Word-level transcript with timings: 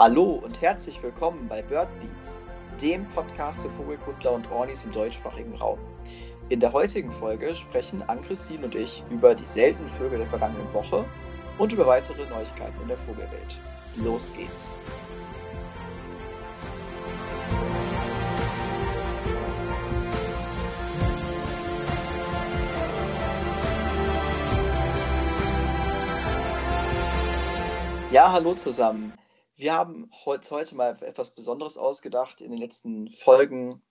Hallo 0.00 0.40
und 0.42 0.62
herzlich 0.62 1.02
willkommen 1.02 1.46
bei 1.46 1.60
Bird 1.60 1.90
Beats, 2.00 2.40
dem 2.80 3.06
Podcast 3.10 3.60
für 3.60 3.68
Vogelkundler 3.68 4.32
und 4.32 4.50
Ornis 4.50 4.86
im 4.86 4.92
deutschsprachigen 4.92 5.54
Raum. 5.56 5.78
In 6.48 6.58
der 6.58 6.72
heutigen 6.72 7.12
Folge 7.12 7.54
sprechen 7.54 8.02
Ann-Christine 8.08 8.64
und 8.64 8.74
ich 8.74 9.04
über 9.10 9.34
die 9.34 9.44
seltenen 9.44 9.90
Vögel 9.90 10.16
der 10.16 10.26
vergangenen 10.26 10.72
Woche 10.72 11.04
und 11.58 11.74
über 11.74 11.86
weitere 11.86 12.24
Neuigkeiten 12.30 12.80
in 12.80 12.88
der 12.88 12.96
Vogelwelt. 12.96 13.60
Los 13.96 14.32
geht's! 14.32 14.74
Ja, 28.10 28.32
hallo 28.32 28.54
zusammen. 28.54 29.12
Wir 29.60 29.74
haben 29.74 30.10
heute 30.24 30.74
mal 30.74 30.96
etwas 31.02 31.34
Besonderes 31.34 31.76
ausgedacht. 31.76 32.40
In 32.40 32.50
den 32.50 32.58
letzten 32.58 33.10
Folgen 33.10 33.82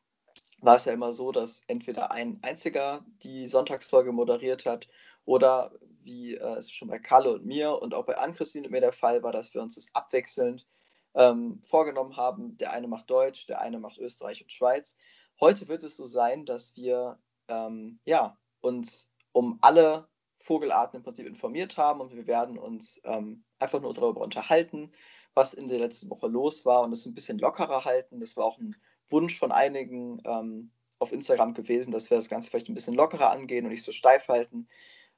war 0.61 0.77
es 0.77 0.85
ja 0.85 0.93
immer 0.93 1.13
so, 1.13 1.31
dass 1.31 1.61
entweder 1.67 2.09
ein 2.09 2.39
einziger 2.41 3.05
die 3.21 3.45
Sonntagsfolge 3.45 4.11
moderiert 4.11 4.65
hat 4.65 4.87
oder 5.25 5.71
wie 6.01 6.33
äh, 6.33 6.55
es 6.55 6.71
schon 6.71 6.87
bei 6.87 6.97
Kalle 6.97 7.33
und 7.33 7.45
mir 7.45 7.79
und 7.79 7.93
auch 7.93 8.07
bei 8.07 8.17
Ann-Christine 8.17 8.65
und 8.65 8.71
mir 8.71 8.81
der 8.81 8.93
Fall 8.93 9.21
war, 9.21 9.31
dass 9.31 9.53
wir 9.53 9.61
uns 9.61 9.75
das 9.75 9.93
abwechselnd 9.93 10.65
ähm, 11.13 11.61
vorgenommen 11.61 12.17
haben. 12.17 12.57
Der 12.57 12.73
eine 12.73 12.87
macht 12.87 13.07
Deutsch, 13.07 13.45
der 13.45 13.61
eine 13.61 13.77
macht 13.77 13.99
Österreich 13.99 14.41
und 14.41 14.51
Schweiz. 14.51 14.97
Heute 15.39 15.67
wird 15.67 15.83
es 15.83 15.95
so 15.95 16.05
sein, 16.05 16.47
dass 16.47 16.75
wir 16.77 17.19
ähm, 17.47 17.99
ja, 18.05 18.39
uns 18.61 19.11
um 19.33 19.59
alle 19.61 20.08
Vogelarten 20.39 20.97
im 20.97 21.03
Prinzip 21.03 21.27
informiert 21.27 21.77
haben 21.77 22.01
und 22.01 22.15
wir 22.15 22.27
werden 22.27 22.57
uns 22.57 23.01
ähm, 23.03 23.43
einfach 23.59 23.81
nur 23.81 23.93
darüber 23.93 24.21
unterhalten, 24.21 24.91
was 25.33 25.53
in 25.53 25.67
der 25.67 25.79
letzten 25.79 26.09
Woche 26.09 26.27
los 26.27 26.65
war 26.65 26.81
und 26.83 26.91
es 26.91 27.05
ein 27.05 27.13
bisschen 27.13 27.39
lockerer 27.39 27.85
halten. 27.85 28.19
Das 28.19 28.37
war 28.37 28.45
auch 28.45 28.57
ein 28.57 28.75
Wunsch 29.09 29.37
von 29.37 29.51
einigen 29.51 30.21
ähm, 30.25 30.71
auf 30.99 31.11
Instagram 31.11 31.53
gewesen, 31.53 31.91
dass 31.91 32.09
wir 32.09 32.17
das 32.17 32.29
Ganze 32.29 32.49
vielleicht 32.49 32.69
ein 32.69 32.73
bisschen 32.73 32.95
lockerer 32.95 33.31
angehen 33.31 33.65
und 33.65 33.71
nicht 33.71 33.83
so 33.83 33.91
steif 33.91 34.27
halten. 34.27 34.67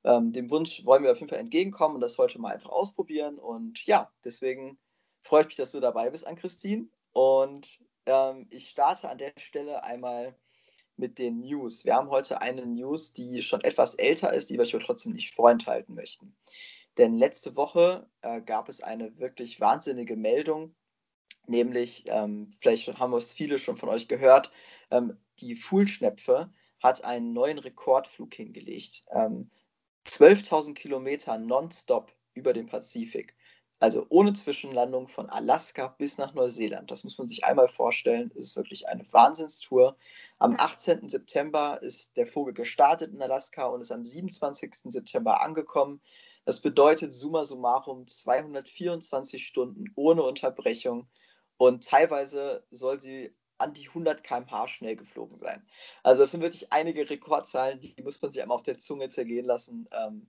Ähm, 0.03 0.31
dem 0.31 0.49
Wunsch 0.49 0.85
wollen 0.85 1.03
wir 1.03 1.11
auf 1.11 1.19
jeden 1.19 1.29
Fall 1.29 1.39
entgegenkommen 1.39 1.95
und 1.95 2.01
das 2.01 2.17
heute 2.17 2.39
mal 2.39 2.53
einfach 2.53 2.69
ausprobieren. 2.69 3.37
Und 3.37 3.85
ja, 3.85 4.11
deswegen 4.23 4.79
freue 5.21 5.41
ich 5.41 5.47
mich, 5.47 5.57
dass 5.57 5.71
du 5.71 5.79
dabei 5.79 6.09
bist, 6.09 6.25
an 6.25 6.35
Christine. 6.35 6.87
Und 7.13 7.79
ähm, 8.05 8.47
ich 8.49 8.69
starte 8.69 9.09
an 9.09 9.17
der 9.17 9.33
Stelle 9.37 9.83
einmal 9.83 10.35
mit 11.01 11.19
den 11.19 11.41
News. 11.41 11.83
Wir 11.83 11.95
haben 11.95 12.09
heute 12.09 12.41
eine 12.41 12.65
News, 12.65 13.11
die 13.11 13.41
schon 13.41 13.61
etwas 13.61 13.95
älter 13.95 14.31
ist, 14.33 14.49
die 14.49 14.53
wir 14.53 14.61
euch 14.61 14.73
aber 14.73 14.85
trotzdem 14.85 15.13
nicht 15.13 15.33
vorenthalten 15.33 15.95
möchten. 15.95 16.33
Denn 16.97 17.17
letzte 17.17 17.55
Woche 17.57 18.07
äh, 18.21 18.39
gab 18.41 18.69
es 18.69 18.81
eine 18.81 19.17
wirklich 19.17 19.59
wahnsinnige 19.59 20.15
Meldung, 20.15 20.75
nämlich, 21.47 22.05
ähm, 22.07 22.51
vielleicht 22.61 22.99
haben 22.99 23.13
es 23.13 23.33
viele 23.33 23.57
schon 23.57 23.77
von 23.77 23.89
euch 23.89 24.07
gehört, 24.07 24.51
ähm, 24.91 25.17
die 25.39 25.55
Fuhlschnepfe 25.55 26.53
hat 26.79 27.03
einen 27.03 27.33
neuen 27.33 27.57
Rekordflug 27.57 28.33
hingelegt. 28.35 29.03
Ähm, 29.11 29.49
12.000 30.05 30.75
Kilometer 30.75 31.37
nonstop 31.37 32.13
über 32.33 32.53
den 32.53 32.67
Pazifik. 32.67 33.35
Also 33.81 34.05
ohne 34.09 34.31
Zwischenlandung 34.33 35.07
von 35.07 35.27
Alaska 35.31 35.87
bis 35.87 36.19
nach 36.19 36.35
Neuseeland. 36.35 36.91
Das 36.91 37.03
muss 37.03 37.17
man 37.17 37.27
sich 37.27 37.45
einmal 37.45 37.67
vorstellen. 37.67 38.31
Es 38.35 38.43
ist 38.43 38.55
wirklich 38.55 38.87
eine 38.87 39.11
Wahnsinnstour. 39.11 39.97
Am 40.37 40.55
18. 40.55 41.09
September 41.09 41.81
ist 41.81 42.15
der 42.15 42.27
Vogel 42.27 42.53
gestartet 42.53 43.11
in 43.11 43.19
Alaska 43.23 43.65
und 43.65 43.81
ist 43.81 43.91
am 43.91 44.05
27. 44.05 44.91
September 44.91 45.41
angekommen. 45.41 45.99
Das 46.45 46.61
bedeutet 46.61 47.11
summa 47.11 47.43
summarum 47.43 48.05
224 48.05 49.43
Stunden 49.43 49.85
ohne 49.95 50.21
Unterbrechung 50.21 51.09
und 51.57 51.83
teilweise 51.83 52.63
soll 52.69 52.99
sie 52.99 53.35
an 53.57 53.73
die 53.73 53.87
100 53.87 54.23
km/h 54.23 54.67
schnell 54.67 54.95
geflogen 54.95 55.37
sein. 55.37 55.65
Also 56.03 56.21
das 56.21 56.29
sind 56.29 56.41
wirklich 56.41 56.71
einige 56.71 57.09
Rekordzahlen, 57.09 57.79
die 57.79 57.95
muss 58.03 58.21
man 58.21 58.31
sich 58.31 58.43
einmal 58.43 58.55
auf 58.55 58.63
der 58.63 58.77
Zunge 58.77 59.09
zergehen 59.09 59.47
lassen. 59.47 59.89
Ähm, 59.91 60.27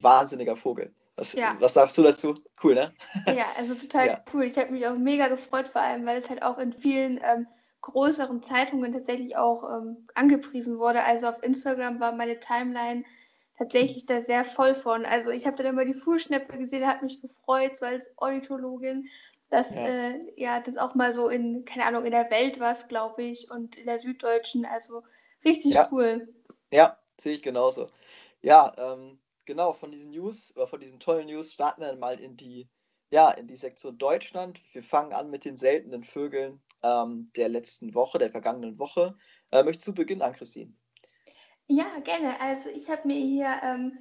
wahnsinniger 0.00 0.56
Vogel. 0.56 0.92
Was, 1.20 1.34
ja. 1.34 1.54
was 1.60 1.74
sagst 1.74 1.98
du 1.98 2.02
dazu? 2.02 2.34
Cool, 2.64 2.74
ne? 2.74 2.94
Ja, 3.26 3.44
also 3.58 3.74
total 3.74 4.06
ja. 4.06 4.24
cool. 4.32 4.44
Ich 4.44 4.56
habe 4.56 4.72
mich 4.72 4.86
auch 4.86 4.96
mega 4.96 5.28
gefreut, 5.28 5.68
vor 5.68 5.82
allem, 5.82 6.06
weil 6.06 6.22
es 6.22 6.30
halt 6.30 6.42
auch 6.42 6.56
in 6.56 6.72
vielen 6.72 7.20
ähm, 7.22 7.46
größeren 7.82 8.42
Zeitungen 8.42 8.92
tatsächlich 8.92 9.36
auch 9.36 9.62
ähm, 9.64 10.08
angepriesen 10.14 10.78
wurde. 10.78 11.04
Also 11.04 11.26
auf 11.26 11.42
Instagram 11.42 12.00
war 12.00 12.12
meine 12.12 12.40
Timeline 12.40 13.04
tatsächlich 13.58 14.06
da 14.06 14.22
sehr 14.22 14.46
voll 14.46 14.74
von. 14.74 15.04
Also 15.04 15.28
ich 15.28 15.46
habe 15.46 15.58
dann 15.58 15.66
immer 15.66 15.84
die 15.84 15.92
Fußschnäppe 15.92 16.56
gesehen, 16.56 16.86
hat 16.86 17.02
mich 17.02 17.20
gefreut, 17.20 17.76
so 17.76 17.84
als 17.84 18.08
Ornithologin, 18.16 19.06
dass 19.50 19.74
ja. 19.74 19.84
Äh, 19.84 20.32
ja 20.36 20.60
das 20.60 20.78
auch 20.78 20.94
mal 20.94 21.12
so 21.12 21.28
in, 21.28 21.66
keine 21.66 21.84
Ahnung, 21.84 22.06
in 22.06 22.12
der 22.12 22.30
Welt 22.30 22.58
war 22.60 22.74
glaube 22.88 23.24
ich, 23.24 23.50
und 23.50 23.76
in 23.76 23.84
der 23.84 23.98
Süddeutschen. 23.98 24.64
Also 24.64 25.02
richtig 25.44 25.74
ja. 25.74 25.86
cool. 25.92 26.32
Ja, 26.72 26.96
sehe 27.18 27.34
ich 27.34 27.42
genauso. 27.42 27.88
Ja, 28.40 28.72
ähm, 28.78 29.18
genau, 29.50 29.72
von 29.72 29.90
diesen 29.90 30.12
News, 30.12 30.54
oder 30.54 30.68
von 30.68 30.78
diesen 30.78 31.00
tollen 31.00 31.26
News 31.26 31.52
starten 31.52 31.82
wir 31.82 31.96
mal 31.96 32.20
in 32.20 32.36
die, 32.36 32.68
ja, 33.10 33.32
in 33.32 33.48
die 33.48 33.56
Sektion 33.56 33.98
Deutschland. 33.98 34.60
Wir 34.72 34.82
fangen 34.84 35.12
an 35.12 35.28
mit 35.28 35.44
den 35.44 35.56
seltenen 35.56 36.04
Vögeln 36.04 36.62
ähm, 36.84 37.32
der 37.34 37.48
letzten 37.48 37.92
Woche, 37.96 38.18
der 38.18 38.30
vergangenen 38.30 38.78
Woche. 38.78 39.16
Äh, 39.50 39.64
möchtest 39.64 39.88
du 39.88 39.94
beginnen 39.94 40.22
an, 40.22 40.34
Christine? 40.34 40.72
Ja, 41.66 41.98
gerne. 42.04 42.40
Also 42.40 42.68
ich 42.68 42.88
habe 42.88 43.08
mir 43.08 43.18
hier 43.18 43.48
ähm, 43.64 43.98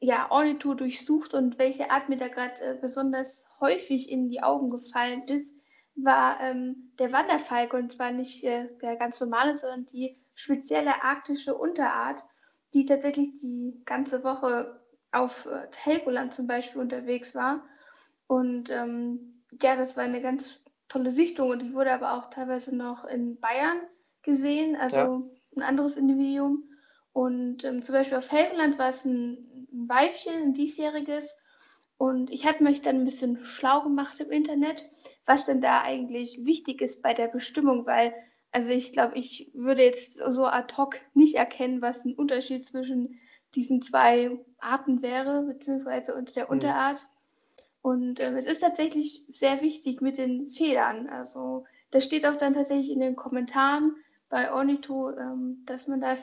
ja, 0.00 0.30
Ornito 0.30 0.72
durchsucht 0.72 1.34
und 1.34 1.58
welche 1.58 1.90
Art 1.90 2.08
mir 2.08 2.16
da 2.16 2.28
gerade 2.28 2.58
äh, 2.62 2.78
besonders 2.80 3.46
häufig 3.60 4.10
in 4.10 4.30
die 4.30 4.42
Augen 4.42 4.70
gefallen 4.70 5.24
ist, 5.24 5.52
war 5.94 6.40
ähm, 6.40 6.90
der 6.98 7.12
Wanderfalke 7.12 7.76
und 7.76 7.92
zwar 7.92 8.12
nicht 8.12 8.44
äh, 8.44 8.68
der 8.80 8.96
ganz 8.96 9.20
normale, 9.20 9.58
sondern 9.58 9.84
die 9.84 10.16
spezielle 10.34 11.02
arktische 11.02 11.54
Unterart, 11.54 12.24
die 12.72 12.86
tatsächlich 12.86 13.36
die 13.36 13.82
ganze 13.84 14.24
Woche 14.24 14.85
auf 15.16 15.46
äh, 15.46 15.66
Helgoland 15.76 16.34
zum 16.34 16.46
Beispiel 16.46 16.80
unterwegs 16.80 17.34
war. 17.34 17.64
Und 18.26 18.70
ähm, 18.70 19.42
ja, 19.62 19.76
das 19.76 19.96
war 19.96 20.04
eine 20.04 20.20
ganz 20.20 20.60
tolle 20.88 21.10
Sichtung 21.10 21.50
und 21.50 21.62
die 21.62 21.74
wurde 21.74 21.92
aber 21.92 22.14
auch 22.14 22.30
teilweise 22.30 22.74
noch 22.74 23.04
in 23.04 23.40
Bayern 23.40 23.80
gesehen, 24.22 24.76
also 24.76 24.96
ja. 24.96 25.22
ein 25.56 25.62
anderes 25.62 25.96
Individuum. 25.96 26.64
Und 27.12 27.64
ähm, 27.64 27.82
zum 27.82 27.94
Beispiel 27.94 28.18
auf 28.18 28.30
Helgoland 28.30 28.78
war 28.78 28.90
es 28.90 29.04
ein, 29.04 29.66
ein 29.72 29.88
Weibchen, 29.88 30.34
ein 30.34 30.52
diesjähriges. 30.52 31.34
Und 31.96 32.30
ich 32.30 32.46
hatte 32.46 32.62
mich 32.62 32.82
dann 32.82 32.96
ein 32.96 33.04
bisschen 33.06 33.44
schlau 33.44 33.82
gemacht 33.82 34.20
im 34.20 34.30
Internet, 34.30 34.86
was 35.24 35.46
denn 35.46 35.62
da 35.62 35.80
eigentlich 35.80 36.44
wichtig 36.44 36.82
ist 36.82 37.00
bei 37.00 37.14
der 37.14 37.28
Bestimmung, 37.28 37.86
weil, 37.86 38.12
also 38.52 38.70
ich 38.70 38.92
glaube, 38.92 39.16
ich 39.16 39.50
würde 39.54 39.82
jetzt 39.82 40.18
so 40.28 40.44
ad 40.44 40.74
hoc 40.76 40.98
nicht 41.14 41.36
erkennen, 41.36 41.80
was 41.80 42.04
ein 42.04 42.14
Unterschied 42.14 42.66
zwischen 42.66 43.18
diesen 43.54 43.82
zwei 43.82 44.38
Arten 44.58 45.02
wäre, 45.02 45.42
beziehungsweise 45.42 46.14
unter 46.14 46.34
der 46.34 46.44
mhm. 46.44 46.50
Unterart. 46.50 47.02
Und 47.82 48.20
ähm, 48.20 48.36
es 48.36 48.46
ist 48.46 48.60
tatsächlich 48.60 49.26
sehr 49.32 49.62
wichtig 49.62 50.00
mit 50.00 50.18
den 50.18 50.50
Federn. 50.50 51.08
Also 51.08 51.64
das 51.90 52.04
steht 52.04 52.26
auch 52.26 52.36
dann 52.36 52.54
tatsächlich 52.54 52.90
in 52.90 53.00
den 53.00 53.16
Kommentaren 53.16 53.94
bei 54.28 54.52
Ornito, 54.52 55.10
ähm, 55.10 55.62
dass 55.66 55.86
man 55.86 56.00
da 56.00 56.16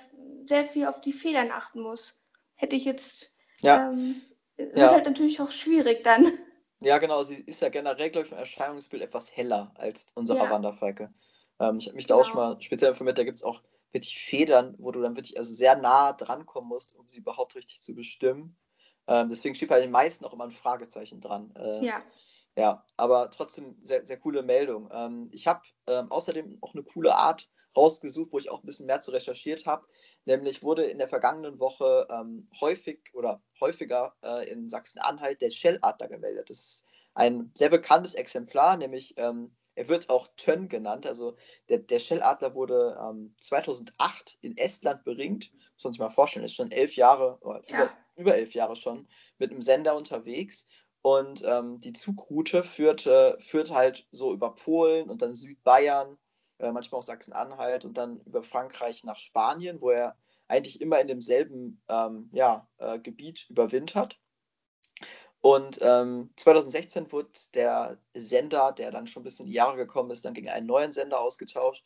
sehr 0.46 0.66
viel 0.66 0.88
auf 0.88 1.02
die 1.02 1.14
Federn 1.14 1.52
achten 1.52 1.82
muss. 1.82 2.20
Hätte 2.56 2.76
ich 2.76 2.86
jetzt. 2.86 3.32
Ja. 3.62 3.90
Ähm, 3.90 4.22
wird 4.58 4.78
ja. 4.78 4.92
halt 4.92 5.06
natürlich 5.06 5.42
auch 5.42 5.52
schwierig 5.52 6.04
dann. 6.04 6.26
Ja, 6.86 6.98
genau. 6.98 7.24
Sie 7.24 7.36
ist 7.36 7.62
ja 7.62 7.70
generell, 7.70 8.10
glaube 8.10 8.26
ich, 8.26 8.30
vom 8.30 8.40
Erscheinungsbild 8.40 9.02
etwas 9.02 9.34
heller 9.34 9.72
als 9.76 10.08
unsere 10.16 10.40
ja. 10.40 10.52
Wanderfalke. 10.52 11.14
Ähm, 11.58 11.78
ich 11.78 11.88
habe 11.88 11.96
mich 11.96 12.08
da 12.08 12.16
genau. 12.16 12.22
auch 12.22 12.30
schon 12.30 12.36
mal 12.36 12.62
speziell 12.62 12.90
informiert, 12.92 13.18
da 13.18 13.24
gibt 13.24 13.38
es 13.38 13.44
auch 13.46 13.64
wirklich 13.94 14.20
Federn, 14.20 14.76
wo 14.80 14.92
du 14.92 15.02
dann 15.02 15.16
wirklich 15.16 15.38
also 15.38 15.54
sehr 15.54 15.76
nah 15.78 16.14
drankommen 16.14 16.68
musst, 16.68 16.96
um 16.96 17.08
sie 17.08 17.20
überhaupt 17.20 17.56
richtig 17.56 17.82
zu 17.82 17.96
bestimmen. 17.96 18.58
Ähm, 19.08 19.30
deswegen 19.30 19.56
steht 19.56 19.70
bei 19.70 19.80
den 19.80 19.92
meisten 19.92 20.26
auch 20.26 20.34
immer 20.34 20.46
ein 20.46 20.52
Fragezeichen 20.52 21.22
dran. 21.22 21.54
Äh, 21.56 21.86
ja. 21.86 22.04
Ja, 22.56 22.86
aber 22.98 23.32
trotzdem 23.32 23.78
sehr, 23.82 24.06
sehr 24.06 24.18
coole 24.18 24.44
Meldung. 24.44 24.88
Ähm, 24.92 25.30
ich 25.32 25.48
habe 25.48 25.62
ähm, 25.88 26.12
außerdem 26.12 26.60
auch 26.62 26.74
eine 26.74 26.84
coole 26.84 27.16
Art 27.16 27.50
rausgesucht, 27.76 28.32
wo 28.32 28.38
ich 28.38 28.52
auch 28.52 28.62
ein 28.62 28.66
bisschen 28.66 28.86
mehr 28.86 29.02
zu 29.02 29.12
recherchiert 29.12 29.66
habe. 29.66 29.88
Nämlich 30.26 30.62
wurde 30.62 30.86
in 30.86 31.00
der 31.00 31.08
vergangenen 31.08 31.60
Woche 31.60 32.08
ähm, 32.12 32.48
häufig 32.62 33.00
oder 33.14 33.42
häufiger 33.60 34.16
äh, 34.22 34.50
in 34.50 34.70
Sachsen-Anhalt 34.70 35.42
der 35.42 35.50
Schelladler 35.50 36.08
gemeldet. 36.08 36.50
Das 36.52 36.60
ist 36.60 36.86
ein 37.16 37.52
sehr 37.56 37.70
bekanntes 37.70 38.14
Exemplar, 38.14 38.78
nämlich 38.78 39.16
ähm, 39.18 39.56
er 39.76 39.90
wird 39.90 40.10
auch 40.10 40.28
Tönn 40.38 40.70
genannt. 40.70 41.06
Also 41.06 41.36
der, 41.70 41.80
der 41.80 42.00
Schelladler 42.00 42.56
wurde 42.56 42.98
ähm, 43.02 43.36
2008 43.40 44.38
in 44.42 44.58
Estland 44.58 45.04
beringt. 45.04 45.52
Muss 45.74 45.84
man 45.84 45.94
sich 45.94 46.00
mal 46.00 46.10
vorstellen, 46.10 46.46
ist 46.46 46.56
schon 46.56 46.72
elf 46.72 46.96
Jahre, 46.96 47.40
ja. 47.44 47.84
über, 47.84 47.92
über, 48.16 48.36
elf 48.36 48.54
Jahre 48.54 48.76
schon, 48.76 49.08
mit 49.38 49.52
einem 49.52 49.62
Sender 49.62 49.96
unterwegs. 49.96 50.68
Und 51.02 51.44
ähm, 51.46 51.80
die 51.82 51.94
Zugroute 51.94 52.64
führte, 52.64 53.38
führt 53.40 53.72
halt 53.72 54.08
so 54.12 54.32
über 54.32 54.56
Polen 54.56 55.10
und 55.10 55.22
dann 55.22 55.36
Südbayern, 55.36 56.18
äh, 56.60 56.72
manchmal 56.72 57.00
auch 57.00 57.04
Sachsen-Anhalt 57.04 57.84
und 57.84 57.98
dann 57.98 58.22
über 58.22 58.42
Frankreich 58.42 59.04
nach 59.04 59.20
Spanien, 59.20 59.82
wo 59.82 59.90
er 59.90 60.16
eigentlich 60.48 60.80
immer 60.82 61.02
in 61.02 61.08
demselben 61.08 61.82
ähm, 61.90 62.30
ja, 62.32 62.70
äh, 62.78 63.00
Gebiet 63.00 63.50
überwintert. 63.50 64.20
Und 65.44 65.80
ähm, 65.82 66.30
2016 66.38 67.12
wurde 67.12 67.28
der 67.54 67.98
Sender, 68.14 68.72
der 68.72 68.92
dann 68.92 69.08
schon 69.08 69.22
ein 69.22 69.24
bisschen 69.26 69.46
in 69.46 69.52
die 69.52 69.58
Jahre 69.58 69.76
gekommen 69.76 70.10
ist, 70.10 70.24
dann 70.24 70.34
gegen 70.34 70.48
einen 70.48 70.68
neuen 70.68 70.94
Sender 70.94 71.20
ausgetauscht. 71.20 71.86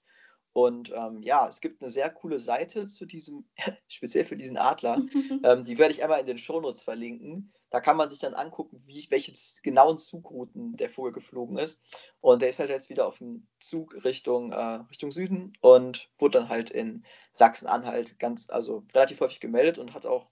Und 0.54 0.94
ähm, 0.96 1.24
ja, 1.24 1.48
es 1.48 1.60
gibt 1.60 1.82
eine 1.82 1.90
sehr 1.90 2.12
coole 2.12 2.38
Seite 2.38 2.86
zu 2.86 3.08
diesem, 3.08 3.50
speziell 3.88 4.26
für 4.26 4.38
diesen 4.38 4.58
Adler. 4.58 4.98
ähm, 5.44 5.64
die 5.64 5.80
werde 5.80 5.92
ich 5.92 6.04
einmal 6.04 6.20
in 6.20 6.28
den 6.28 6.38
Shownotes 6.38 6.84
verlinken. 6.84 7.52
Da 7.72 7.80
kann 7.80 7.98
man 7.98 8.10
sich 8.10 8.20
dann 8.20 8.36
angucken, 8.36 8.80
wie, 8.86 9.08
welche 9.10 9.34
genauen 9.64 9.98
Zugrouten 9.98 10.78
der 10.78 10.92
Vogel 10.92 11.14
geflogen 11.14 11.58
ist. 11.58 11.82
Und 12.22 12.44
der 12.44 12.50
ist 12.50 12.60
halt 12.60 12.70
jetzt 12.70 12.92
wieder 12.92 13.08
auf 13.08 13.18
dem 13.18 13.48
Zug 13.60 13.96
Richtung, 14.06 14.52
äh, 14.52 14.82
Richtung 14.92 15.12
Süden 15.12 15.54
und 15.62 16.12
wurde 16.20 16.38
dann 16.38 16.50
halt 16.50 16.70
in 16.70 17.04
Sachsen-Anhalt 17.32 18.20
ganz, 18.20 18.52
also 18.52 18.86
relativ 18.94 19.20
häufig 19.22 19.40
gemeldet 19.40 19.80
und 19.80 19.96
hat 19.96 20.06
auch, 20.06 20.28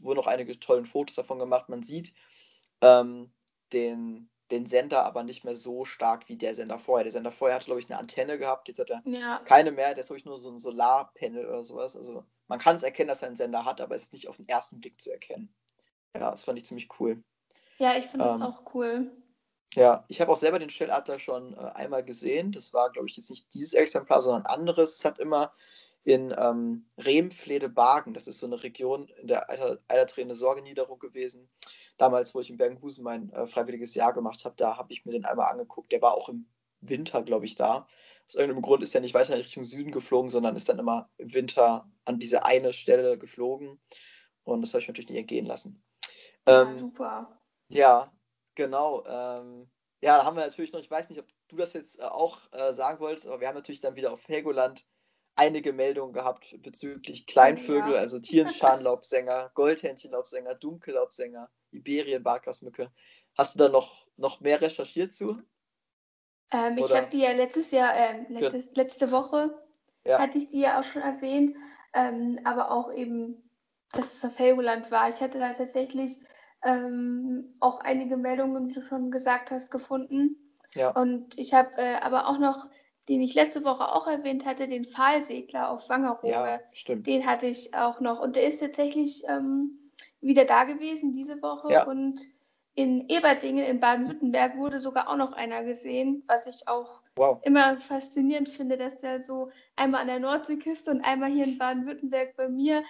wurden 0.00 0.16
noch 0.16 0.26
einige 0.26 0.58
tolle 0.58 0.84
Fotos 0.84 1.14
davon 1.14 1.38
gemacht. 1.38 1.68
Man 1.68 1.84
sieht, 1.84 2.14
ähm, 2.84 3.32
den, 3.72 4.30
den 4.50 4.66
Sender 4.66 5.04
aber 5.04 5.22
nicht 5.22 5.44
mehr 5.44 5.56
so 5.56 5.84
stark 5.84 6.28
wie 6.28 6.36
der 6.36 6.54
Sender 6.54 6.78
vorher. 6.78 7.04
Der 7.04 7.12
Sender 7.12 7.32
vorher 7.32 7.56
hatte, 7.56 7.66
glaube 7.66 7.80
ich, 7.80 7.90
eine 7.90 7.98
Antenne 7.98 8.38
gehabt, 8.38 8.68
jetzt 8.68 8.78
hat 8.78 8.90
er 8.90 9.02
ja. 9.06 9.40
keine 9.44 9.72
mehr, 9.72 9.94
der 9.94 10.00
ist, 10.00 10.08
glaube 10.08 10.18
ich, 10.18 10.24
nur 10.24 10.36
so 10.36 10.50
ein 10.50 10.58
Solarpanel 10.58 11.46
oder 11.46 11.64
sowas. 11.64 11.96
Also 11.96 12.24
man 12.46 12.58
kann 12.58 12.76
es 12.76 12.82
erkennen, 12.82 13.08
dass 13.08 13.22
er 13.22 13.28
einen 13.28 13.36
Sender 13.36 13.64
hat, 13.64 13.80
aber 13.80 13.94
es 13.94 14.02
ist 14.04 14.12
nicht 14.12 14.28
auf 14.28 14.36
den 14.36 14.48
ersten 14.48 14.80
Blick 14.80 15.00
zu 15.00 15.10
erkennen. 15.10 15.54
Ja, 16.14 16.30
das 16.30 16.44
fand 16.44 16.58
ich 16.58 16.66
ziemlich 16.66 16.88
cool. 17.00 17.22
Ja, 17.78 17.96
ich 17.96 18.04
finde 18.04 18.26
ähm, 18.26 18.38
das 18.38 18.42
auch 18.42 18.74
cool. 18.74 19.10
Ja, 19.72 20.04
ich 20.08 20.20
habe 20.20 20.30
auch 20.30 20.36
selber 20.36 20.60
den 20.60 20.70
Stelladler 20.70 21.18
schon 21.18 21.54
äh, 21.54 21.70
einmal 21.74 22.04
gesehen. 22.04 22.52
Das 22.52 22.72
war, 22.72 22.92
glaube 22.92 23.08
ich, 23.08 23.16
jetzt 23.16 23.30
nicht 23.30 23.52
dieses 23.54 23.74
Exemplar, 23.74 24.20
sondern 24.20 24.46
ein 24.46 24.54
anderes. 24.54 24.98
Es 24.98 25.04
hat 25.04 25.18
immer 25.18 25.52
in 26.04 26.34
ähm, 26.38 26.86
Remflede-Bargen. 26.98 28.12
Das 28.14 28.28
ist 28.28 28.38
so 28.38 28.46
eine 28.46 28.62
Region 28.62 29.08
in 29.20 29.26
der 29.26 29.48
Eilerträne 29.88 30.34
Sorgeniederung 30.34 30.98
gewesen. 30.98 31.50
Damals, 31.96 32.34
wo 32.34 32.40
ich 32.40 32.50
in 32.50 32.58
Bergenhusen 32.58 33.02
mein 33.02 33.30
äh, 33.30 33.46
freiwilliges 33.46 33.94
Jahr 33.94 34.12
gemacht 34.12 34.44
habe, 34.44 34.54
da 34.56 34.76
habe 34.76 34.92
ich 34.92 35.04
mir 35.04 35.12
den 35.12 35.24
einmal 35.24 35.50
angeguckt. 35.50 35.90
Der 35.92 36.02
war 36.02 36.14
auch 36.14 36.28
im 36.28 36.46
Winter, 36.80 37.22
glaube 37.22 37.46
ich, 37.46 37.56
da. 37.56 37.86
Aus 38.26 38.34
irgendeinem 38.34 38.62
Grund 38.62 38.82
ist 38.82 38.94
er 38.94 39.00
nicht 39.00 39.14
weiter 39.14 39.34
in 39.34 39.40
Richtung 39.40 39.64
Süden 39.64 39.90
geflogen, 39.92 40.28
sondern 40.28 40.56
ist 40.56 40.68
dann 40.68 40.78
immer 40.78 41.10
im 41.16 41.32
Winter 41.32 41.90
an 42.04 42.18
diese 42.18 42.44
eine 42.44 42.72
Stelle 42.72 43.16
geflogen. 43.16 43.80
Und 44.44 44.60
das 44.60 44.74
habe 44.74 44.82
ich 44.82 44.88
natürlich 44.88 45.08
nicht 45.08 45.18
entgehen 45.18 45.46
lassen. 45.46 45.82
Ja, 46.46 46.62
ähm, 46.62 46.78
super. 46.78 47.40
Ja, 47.68 48.12
genau. 48.54 49.04
Ähm, 49.06 49.70
ja, 50.02 50.18
da 50.18 50.24
haben 50.26 50.36
wir 50.36 50.44
natürlich 50.44 50.72
noch, 50.72 50.80
ich 50.80 50.90
weiß 50.90 51.08
nicht, 51.08 51.18
ob 51.20 51.26
du 51.48 51.56
das 51.56 51.72
jetzt 51.72 51.98
äh, 51.98 52.02
auch 52.02 52.40
äh, 52.52 52.74
sagen 52.74 53.00
wolltest, 53.00 53.26
aber 53.26 53.40
wir 53.40 53.48
haben 53.48 53.54
natürlich 53.54 53.80
dann 53.80 53.96
wieder 53.96 54.12
auf 54.12 54.28
Helgoland 54.28 54.86
einige 55.36 55.72
Meldungen 55.72 56.12
gehabt 56.12 56.54
bezüglich 56.62 57.26
Kleinvögel, 57.26 57.94
ja. 57.94 57.98
also 57.98 58.20
Tierenscharnlaubsänger, 58.20 59.50
Goldhähnchenlaubsänger, 59.54 60.54
Dunkellaubsänger, 60.54 61.50
Iberien-Bargrasmücke. 61.72 62.90
Hast 63.36 63.54
du 63.54 63.64
da 63.64 63.68
noch, 63.68 64.06
noch 64.16 64.40
mehr 64.40 64.60
recherchiert 64.60 65.12
zu? 65.12 65.36
Ähm, 66.52 66.78
ich 66.78 66.90
habe 66.94 67.08
die 67.10 67.20
ja 67.20 67.32
letztes 67.32 67.70
Jahr, 67.70 67.94
äh, 67.94 68.24
letztes, 68.28 68.74
letzte 68.76 69.10
Woche 69.10 69.58
ja. 70.04 70.18
hatte 70.18 70.38
ich 70.38 70.50
die 70.50 70.60
ja 70.60 70.78
auch 70.78 70.84
schon 70.84 71.02
erwähnt, 71.02 71.56
ähm, 71.94 72.38
aber 72.44 72.70
auch 72.70 72.92
eben, 72.92 73.50
dass 73.92 74.14
es 74.14 74.24
auf 74.24 74.38
Helgoland 74.38 74.90
war. 74.90 75.08
Ich 75.08 75.20
hatte 75.20 75.38
da 75.38 75.52
tatsächlich 75.52 76.18
ähm, 76.64 77.56
auch 77.60 77.80
einige 77.80 78.16
Meldungen, 78.16 78.68
wie 78.68 78.74
du 78.74 78.82
schon 78.82 79.10
gesagt 79.10 79.50
hast, 79.50 79.70
gefunden. 79.70 80.36
Ja. 80.74 80.90
Und 80.90 81.38
ich 81.38 81.54
habe 81.54 81.70
äh, 81.76 81.96
aber 82.02 82.28
auch 82.28 82.38
noch 82.38 82.68
den 83.08 83.20
ich 83.20 83.34
letzte 83.34 83.64
Woche 83.64 83.92
auch 83.92 84.06
erwähnt 84.06 84.46
hatte, 84.46 84.66
den 84.66 84.86
Pfahlsegler 84.86 85.70
auf 85.70 85.88
Wangerooge. 85.88 86.32
Ja, 86.32 86.60
stimmt. 86.72 87.06
Den 87.06 87.26
hatte 87.26 87.46
ich 87.46 87.74
auch 87.74 88.00
noch. 88.00 88.20
Und 88.20 88.36
der 88.36 88.46
ist 88.46 88.60
tatsächlich 88.60 89.22
ähm, 89.28 89.78
wieder 90.20 90.44
da 90.44 90.64
gewesen 90.64 91.12
diese 91.12 91.42
Woche. 91.42 91.70
Ja. 91.70 91.86
Und 91.86 92.20
in 92.74 93.08
Eberdingen 93.08 93.64
in 93.64 93.78
Baden-Württemberg 93.78 94.56
wurde 94.56 94.80
sogar 94.80 95.08
auch 95.08 95.16
noch 95.16 95.32
einer 95.32 95.62
gesehen, 95.64 96.24
was 96.26 96.46
ich 96.46 96.66
auch 96.66 97.02
wow. 97.16 97.38
immer 97.42 97.76
faszinierend 97.76 98.48
finde, 98.48 98.76
dass 98.76 98.98
der 98.98 99.22
so 99.22 99.50
einmal 99.76 100.00
an 100.00 100.08
der 100.08 100.18
Nordseeküste 100.18 100.90
und 100.90 101.02
einmal 101.02 101.30
hier 101.30 101.44
in 101.44 101.58
Baden-Württemberg 101.58 102.36
bei 102.36 102.48
mir. 102.48 102.82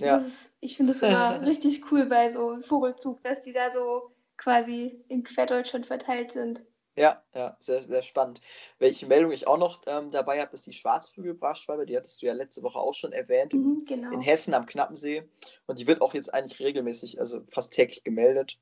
Ja. 0.00 0.18
Ist, 0.18 0.52
ich 0.60 0.76
finde 0.76 0.92
es 0.92 1.02
immer 1.02 1.40
richtig 1.46 1.90
cool 1.90 2.06
bei 2.06 2.28
so 2.28 2.58
Vogelzug, 2.60 3.22
dass 3.22 3.40
die 3.40 3.52
da 3.52 3.70
so 3.70 4.10
quasi 4.36 5.04
in 5.08 5.22
Querdeutschland 5.22 5.86
verteilt 5.86 6.32
sind. 6.32 6.64
Ja, 7.00 7.24
ja, 7.34 7.56
sehr, 7.60 7.82
sehr 7.82 8.02
spannend. 8.02 8.42
Welche 8.78 9.06
Meldung 9.06 9.32
ich 9.32 9.46
auch 9.46 9.56
noch 9.56 9.80
ähm, 9.86 10.10
dabei 10.10 10.38
habe, 10.38 10.52
ist 10.52 10.66
die 10.66 10.74
Schwarzflügelbrachschwalbe. 10.74 11.86
Die 11.86 11.96
hattest 11.96 12.20
du 12.20 12.26
ja 12.26 12.34
letzte 12.34 12.62
Woche 12.62 12.78
auch 12.78 12.92
schon 12.92 13.12
erwähnt. 13.12 13.54
Mhm, 13.54 13.86
genau. 13.88 14.10
In 14.10 14.20
Hessen 14.20 14.52
am 14.52 14.66
Knappensee. 14.66 15.26
Und 15.66 15.78
die 15.78 15.86
wird 15.86 16.02
auch 16.02 16.12
jetzt 16.12 16.34
eigentlich 16.34 16.60
regelmäßig, 16.60 17.18
also 17.18 17.40
fast 17.48 17.72
täglich 17.72 18.04
gemeldet. 18.04 18.60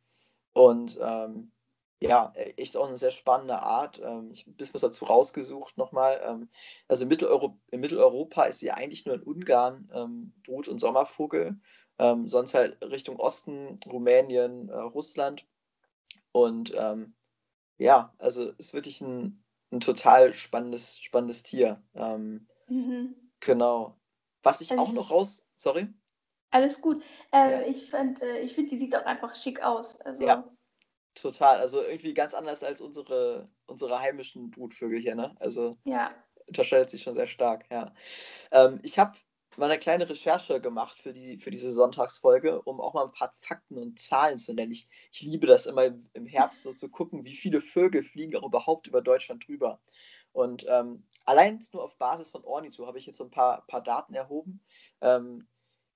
Und 0.52 1.00
ähm, 1.02 1.50
ja, 1.98 2.32
echt 2.56 2.76
auch 2.76 2.86
eine 2.86 2.96
sehr 2.96 3.10
spannende 3.10 3.60
Art. 3.60 4.00
Ähm, 4.04 4.30
ich 4.30 4.42
habe 4.42 4.52
ein 4.52 4.56
bisschen 4.56 4.74
was 4.74 4.82
dazu 4.82 5.06
rausgesucht 5.06 5.76
nochmal. 5.76 6.20
Ähm, 6.24 6.48
also 6.86 7.02
in, 7.02 7.08
Mitteleuropa, 7.08 7.58
in 7.72 7.80
Mitteleuropa 7.80 8.44
ist 8.44 8.60
sie 8.60 8.70
eigentlich 8.70 9.04
nur 9.04 9.16
in 9.16 9.22
Ungarn 9.24 9.90
ähm, 9.92 10.32
Brut- 10.46 10.68
und 10.68 10.78
Sommervogel. 10.78 11.58
Ähm, 11.98 12.28
sonst 12.28 12.54
halt 12.54 12.80
Richtung 12.84 13.16
Osten, 13.16 13.80
Rumänien, 13.90 14.68
äh, 14.68 14.78
Russland. 14.78 15.44
Und 16.30 16.72
ähm, 16.76 17.16
ja, 17.78 18.14
also 18.18 18.50
ist 18.52 18.74
wirklich 18.74 19.00
ein, 19.00 19.42
ein 19.72 19.80
total 19.80 20.34
spannendes, 20.34 20.98
spannendes 20.98 21.42
Tier. 21.42 21.82
Ähm, 21.94 22.46
mhm. 22.68 23.14
Genau. 23.40 23.98
Was 24.42 24.60
ich 24.60 24.70
also 24.70 24.82
auch 24.82 24.92
noch 24.92 25.10
raus. 25.10 25.44
Sorry? 25.56 25.88
Alles 26.50 26.80
gut. 26.80 27.02
Äh, 27.32 27.52
ja. 27.52 27.62
Ich 27.62 27.90
finde, 27.90 28.22
äh, 28.22 28.40
ich 28.40 28.54
find, 28.54 28.70
die 28.70 28.78
sieht 28.78 28.96
auch 28.96 29.04
einfach 29.04 29.34
schick 29.34 29.62
aus. 29.62 30.00
Also, 30.00 30.26
ja, 30.26 30.50
total. 31.14 31.60
Also 31.60 31.82
irgendwie 31.82 32.14
ganz 32.14 32.34
anders 32.34 32.62
als 32.62 32.80
unsere, 32.80 33.48
unsere 33.66 34.00
heimischen 34.00 34.50
Brutvögel 34.50 35.00
hier, 35.00 35.14
ne? 35.14 35.36
Also 35.40 35.76
ja. 35.84 36.08
unterscheidet 36.46 36.90
sich 36.90 37.02
schon 37.02 37.14
sehr 37.14 37.26
stark, 37.26 37.66
ja. 37.70 37.92
Ähm, 38.50 38.80
ich 38.82 38.98
habe 38.98 39.18
mal 39.58 39.70
eine 39.70 39.78
kleine 39.78 40.08
Recherche 40.08 40.60
gemacht 40.60 41.00
für, 41.00 41.12
die, 41.12 41.38
für 41.38 41.50
diese 41.50 41.72
Sonntagsfolge, 41.72 42.62
um 42.62 42.80
auch 42.80 42.94
mal 42.94 43.04
ein 43.04 43.12
paar 43.12 43.34
Fakten 43.40 43.76
und 43.76 43.98
Zahlen 43.98 44.38
zu 44.38 44.54
nennen. 44.54 44.72
Ich, 44.72 44.88
ich 45.12 45.22
liebe 45.22 45.46
das 45.46 45.66
immer 45.66 45.86
im 46.12 46.26
Herbst 46.26 46.62
so 46.62 46.72
zu 46.72 46.88
gucken, 46.88 47.24
wie 47.24 47.34
viele 47.34 47.60
Vögel 47.60 48.02
fliegen 48.02 48.36
auch 48.36 48.46
überhaupt 48.46 48.86
über 48.86 49.02
Deutschland 49.02 49.46
drüber. 49.46 49.80
Und 50.32 50.66
ähm, 50.68 51.04
allein 51.24 51.60
nur 51.72 51.82
auf 51.82 51.96
Basis 51.98 52.30
von 52.30 52.44
Ornitho 52.44 52.86
habe 52.86 52.98
ich 52.98 53.06
jetzt 53.06 53.18
so 53.18 53.24
ein 53.24 53.30
paar, 53.30 53.66
paar 53.66 53.82
Daten 53.82 54.14
erhoben. 54.14 54.62
Ähm, 55.00 55.48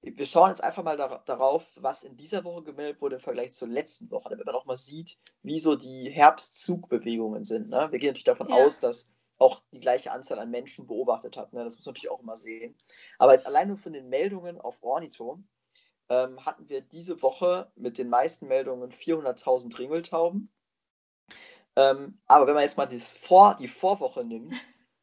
wir 0.02 0.26
schauen 0.26 0.48
jetzt 0.48 0.64
einfach 0.64 0.82
mal 0.82 0.96
da, 0.96 1.22
darauf, 1.26 1.70
was 1.76 2.02
in 2.02 2.16
dieser 2.16 2.42
Woche 2.42 2.64
gemeldet 2.64 3.00
wurde 3.00 3.16
im 3.16 3.22
Vergleich 3.22 3.52
zur 3.52 3.68
letzten 3.68 4.10
Woche, 4.10 4.30
damit 4.30 4.46
man 4.46 4.56
auch 4.56 4.64
mal 4.64 4.76
sieht, 4.76 5.16
wie 5.42 5.60
so 5.60 5.76
die 5.76 6.10
Herbstzugbewegungen 6.10 7.44
sind. 7.44 7.68
Ne? 7.68 7.86
Wir 7.92 8.00
gehen 8.00 8.08
natürlich 8.08 8.24
davon 8.24 8.48
ja. 8.48 8.56
aus, 8.56 8.80
dass 8.80 9.12
auch 9.42 9.62
die 9.72 9.80
gleiche 9.80 10.12
Anzahl 10.12 10.38
an 10.38 10.50
Menschen 10.50 10.86
beobachtet 10.86 11.36
hat. 11.36 11.52
Ne? 11.52 11.64
Das 11.64 11.76
muss 11.76 11.86
man 11.86 11.94
natürlich 11.94 12.10
auch 12.10 12.20
immer 12.20 12.36
sehen. 12.36 12.76
Aber 13.18 13.32
jetzt 13.32 13.46
allein 13.46 13.68
nur 13.68 13.78
von 13.78 13.92
den 13.92 14.08
Meldungen 14.08 14.60
auf 14.60 14.82
Ornito 14.82 15.42
ähm, 16.08 16.44
hatten 16.44 16.68
wir 16.68 16.80
diese 16.80 17.20
Woche 17.22 17.70
mit 17.74 17.98
den 17.98 18.08
meisten 18.08 18.46
Meldungen 18.46 18.92
400.000 18.92 19.78
Ringeltauben. 19.78 20.52
Ähm, 21.74 22.20
aber 22.26 22.46
wenn 22.46 22.54
man 22.54 22.62
jetzt 22.62 22.76
mal 22.76 22.86
das 22.86 23.12
Vor 23.12 23.56
die 23.58 23.68
Vorwoche 23.68 24.24
nimmt, 24.24 24.54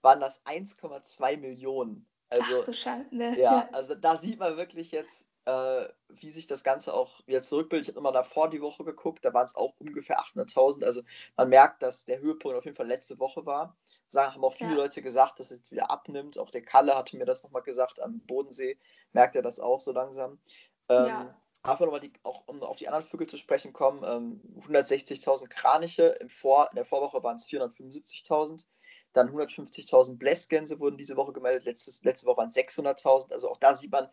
waren 0.01 0.21
das 0.21 0.45
1,2 0.45 1.37
Millionen. 1.37 2.07
Also, 2.29 2.61
Ach 2.61 2.65
du 2.65 2.73
Schande. 2.73 3.35
Ja, 3.39 3.69
also 3.71 3.95
da 3.95 4.15
sieht 4.15 4.39
man 4.39 4.55
wirklich 4.55 4.91
jetzt, 4.91 5.27
äh, 5.45 5.87
wie 6.09 6.29
sich 6.29 6.45
das 6.45 6.63
Ganze 6.63 6.93
auch 6.93 7.25
wieder 7.25 7.41
zurückbildet. 7.41 7.87
Ich 7.87 7.95
habe 7.95 7.99
immer 7.99 8.11
davor 8.11 8.49
die 8.49 8.61
Woche 8.61 8.83
geguckt, 8.83 9.25
da 9.25 9.33
waren 9.33 9.45
es 9.45 9.55
auch 9.55 9.73
ungefähr 9.79 10.19
800.000. 10.19 10.85
Also 10.85 11.01
man 11.37 11.49
merkt, 11.49 11.81
dass 11.81 12.05
der 12.05 12.19
Höhepunkt 12.19 12.55
auf 12.55 12.65
jeden 12.65 12.77
Fall 12.77 12.87
letzte 12.87 13.17
Woche 13.19 13.45
war. 13.45 13.75
Sagen, 14.07 14.35
haben 14.35 14.43
auch 14.43 14.53
viele 14.53 14.71
ja. 14.71 14.77
Leute 14.77 15.01
gesagt, 15.01 15.39
dass 15.39 15.49
es 15.49 15.57
jetzt 15.57 15.71
wieder 15.71 15.89
abnimmt. 15.89 16.37
Auch 16.37 16.51
der 16.51 16.63
Kalle 16.63 16.95
hatte 16.95 17.17
mir 17.17 17.25
das 17.25 17.43
nochmal 17.43 17.63
gesagt, 17.63 17.99
am 17.99 18.19
Bodensee 18.19 18.77
merkt 19.11 19.35
er 19.35 19.41
das 19.41 19.59
auch 19.59 19.81
so 19.81 19.91
langsam. 19.91 20.39
Ähm, 20.87 21.07
ja. 21.07 21.41
Einfach 21.63 21.85
nochmal, 21.85 21.99
die, 21.99 22.13
auch 22.23 22.43
um 22.47 22.63
auf 22.63 22.77
die 22.77 22.87
anderen 22.87 23.05
Vögel 23.05 23.27
zu 23.27 23.37
sprechen 23.37 23.73
kommen, 23.73 24.03
ähm, 24.05 24.41
160.000 24.65 25.49
Kraniche, 25.49 26.15
im 26.21 26.29
Vor, 26.29 26.69
in 26.71 26.75
der 26.75 26.85
Vorwoche 26.85 27.21
waren 27.21 27.35
es 27.35 27.47
475.000. 27.47 28.65
Dann 29.13 29.29
150.000 29.29 30.17
Blässgänse 30.17 30.79
wurden 30.79 30.97
diese 30.97 31.15
Woche 31.15 31.33
gemeldet, 31.33 31.65
letztes, 31.65 32.03
letzte 32.03 32.27
Woche 32.27 32.37
waren 32.37 32.51
600.000. 32.51 33.31
Also 33.31 33.49
auch 33.49 33.57
da 33.57 33.75
sieht 33.75 33.91
man, 33.91 34.07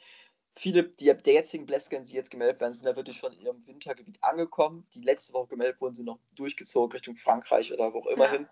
viele 0.57 0.85
die, 0.85 1.05
der 1.05 1.35
jetzigen 1.35 1.67
Blässkens, 1.67 2.11
die 2.11 2.17
jetzt 2.17 2.31
gemeldet 2.31 2.61
werden, 2.61 2.75
sind 2.75 2.87
da 2.87 2.97
wirklich 2.97 3.17
schon 3.17 3.33
in 3.33 3.41
ihrem 3.41 3.67
Wintergebiet 3.67 4.19
angekommen. 4.23 4.87
Die 4.95 5.03
letzte 5.03 5.35
Woche 5.35 5.49
gemeldet 5.49 5.81
wurden, 5.81 5.95
sind 5.95 6.07
noch 6.07 6.19
durchgezogen 6.35 6.93
Richtung 6.93 7.17
Frankreich 7.17 7.73
oder 7.73 7.93
wo 7.93 8.01
auch 8.01 8.07
immer 8.07 8.25
ja. 8.25 8.33
hin. 8.33 8.49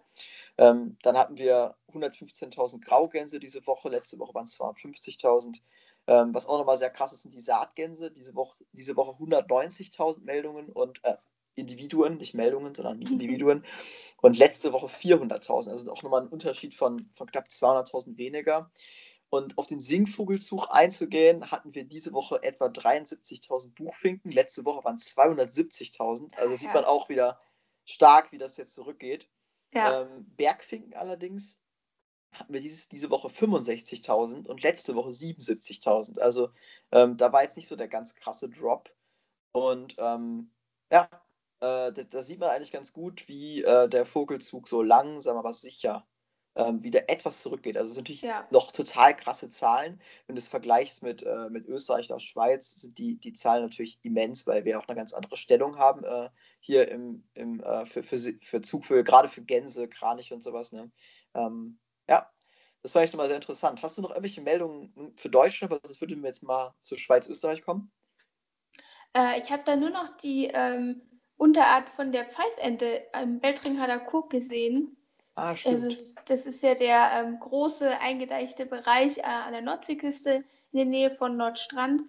Ähm, 0.58 0.98
dann 1.02 1.16
hatten 1.16 1.38
wir 1.38 1.76
115.000 1.92 2.84
Graugänse 2.84 3.40
diese 3.40 3.66
Woche, 3.66 3.88
letzte 3.88 4.18
Woche 4.18 4.34
waren 4.34 4.44
es 4.44 4.60
250.000. 4.60 5.60
Ähm, 6.06 6.34
was 6.34 6.46
auch 6.46 6.58
nochmal 6.58 6.76
sehr 6.76 6.90
krass 6.90 7.14
ist, 7.14 7.22
sind 7.22 7.32
die 7.32 7.40
Saatgänse. 7.40 8.10
Diese 8.10 8.34
Woche, 8.34 8.64
diese 8.72 8.94
Woche 8.96 9.12
190.000 9.12 10.20
Meldungen 10.22 10.68
und 10.70 11.02
äh, 11.04 11.16
Individuen, 11.54 12.16
nicht 12.16 12.34
Meldungen, 12.34 12.74
sondern 12.74 13.00
Individuen. 13.00 13.64
Und 14.20 14.38
letzte 14.38 14.72
Woche 14.72 14.86
400.000. 14.86 15.70
Also 15.70 15.90
auch 15.90 16.02
nochmal 16.02 16.22
ein 16.22 16.28
Unterschied 16.28 16.74
von, 16.74 17.08
von 17.12 17.30
knapp 17.30 17.46
200.000 17.48 18.16
weniger. 18.16 18.70
Und 19.30 19.58
auf 19.58 19.66
den 19.66 19.80
Singvogelzug 19.80 20.68
einzugehen, 20.70 21.50
hatten 21.50 21.74
wir 21.74 21.84
diese 21.84 22.12
Woche 22.12 22.42
etwa 22.42 22.66
73.000 22.66 23.74
Buchfinken. 23.74 24.30
Letzte 24.30 24.64
Woche 24.64 24.84
waren 24.84 24.96
es 24.96 25.16
270.000. 25.16 26.34
Also 26.36 26.54
sieht 26.54 26.72
man 26.72 26.84
auch 26.84 27.08
wieder 27.08 27.40
stark, 27.84 28.32
wie 28.32 28.38
das 28.38 28.56
jetzt 28.56 28.74
zurückgeht. 28.74 29.28
Ja. 29.72 30.02
Ähm, 30.02 30.26
Bergfinken 30.36 30.94
allerdings 30.94 31.60
hatten 32.32 32.52
wir 32.52 32.60
dieses, 32.60 32.88
diese 32.88 33.10
Woche 33.10 33.28
65.000 33.28 34.46
und 34.46 34.62
letzte 34.62 34.94
Woche 34.94 35.10
77.000. 35.10 36.20
Also 36.20 36.50
ähm, 36.92 37.16
da 37.16 37.32
war 37.32 37.42
jetzt 37.42 37.56
nicht 37.56 37.68
so 37.68 37.76
der 37.76 37.88
ganz 37.88 38.14
krasse 38.14 38.48
Drop. 38.48 38.92
Und 39.52 39.96
ähm, 39.98 40.50
ja, 40.90 41.08
äh, 41.64 41.92
da, 41.92 42.02
da, 42.02 42.22
sieht 42.22 42.40
man 42.40 42.50
eigentlich 42.50 42.72
ganz 42.72 42.92
gut, 42.92 43.26
wie 43.28 43.62
äh, 43.62 43.88
der 43.88 44.04
Vogelzug 44.04 44.68
so 44.68 44.82
langsam, 44.82 45.36
aber 45.36 45.52
sicher 45.52 46.06
ähm, 46.56 46.82
wieder 46.82 47.08
etwas 47.08 47.40
zurückgeht. 47.40 47.76
Also 47.76 47.88
es 47.88 47.94
sind 47.94 48.04
natürlich 48.04 48.22
ja. 48.22 48.46
noch 48.50 48.70
total 48.70 49.16
krasse 49.16 49.48
Zahlen. 49.48 50.00
Wenn 50.26 50.36
du 50.36 50.40
es 50.40 50.48
vergleichst 50.48 51.02
mit, 51.02 51.22
äh, 51.22 51.48
mit 51.50 51.66
Österreich 51.66 52.10
oder 52.10 52.20
Schweiz, 52.20 52.74
sind 52.76 52.98
die, 52.98 53.16
die 53.16 53.32
Zahlen 53.32 53.62
natürlich 53.62 53.98
immens, 54.02 54.46
weil 54.46 54.64
wir 54.64 54.78
auch 54.78 54.86
eine 54.86 54.96
ganz 54.96 55.12
andere 55.14 55.36
Stellung 55.36 55.78
haben 55.78 56.04
äh, 56.04 56.28
hier 56.60 56.88
im, 56.88 57.26
im, 57.34 57.60
äh, 57.60 57.86
für, 57.86 58.02
für, 58.02 58.18
für 58.40 58.60
Zugvögel, 58.60 59.04
gerade 59.04 59.28
für 59.28 59.42
Gänse, 59.42 59.88
Kraniche 59.88 60.34
und 60.34 60.42
sowas. 60.42 60.72
Ne? 60.72 60.92
Ähm, 61.34 61.78
ja, 62.08 62.30
das 62.82 62.94
war 62.94 63.02
echt 63.02 63.14
nochmal 63.14 63.28
sehr 63.28 63.36
interessant. 63.36 63.82
Hast 63.82 63.96
du 63.96 64.02
noch 64.02 64.10
irgendwelche 64.10 64.42
Meldungen 64.42 65.14
für 65.16 65.30
Deutschland? 65.30 65.72
Weil 65.72 65.80
das 65.80 66.00
würde 66.00 66.14
mir 66.14 66.28
jetzt 66.28 66.42
mal 66.42 66.74
zur 66.82 66.98
Schweiz, 66.98 67.26
Österreich 67.26 67.62
kommen. 67.62 67.90
Äh, 69.16 69.40
ich 69.40 69.50
habe 69.50 69.62
da 69.64 69.76
nur 69.76 69.90
noch 69.90 70.16
die 70.18 70.50
ähm, 70.52 71.00
Unterart 71.36 71.88
von 71.88 72.12
der 72.12 72.24
Pfeifente 72.24 73.02
im 73.20 73.40
Beltringhaler 73.40 73.98
Kurk 73.98 74.30
gesehen. 74.30 74.96
Ah, 75.34 75.54
stimmt. 75.54 75.84
Das 75.84 75.92
ist, 75.92 76.16
das 76.26 76.46
ist 76.46 76.62
ja 76.62 76.74
der 76.74 77.10
ähm, 77.16 77.40
große 77.40 77.98
eingedeichte 78.00 78.66
Bereich 78.66 79.18
äh, 79.18 79.22
an 79.22 79.52
der 79.52 79.62
Nordseeküste 79.62 80.44
in 80.72 80.78
der 80.78 80.86
Nähe 80.86 81.10
von 81.10 81.36
Nordstrand. 81.36 82.02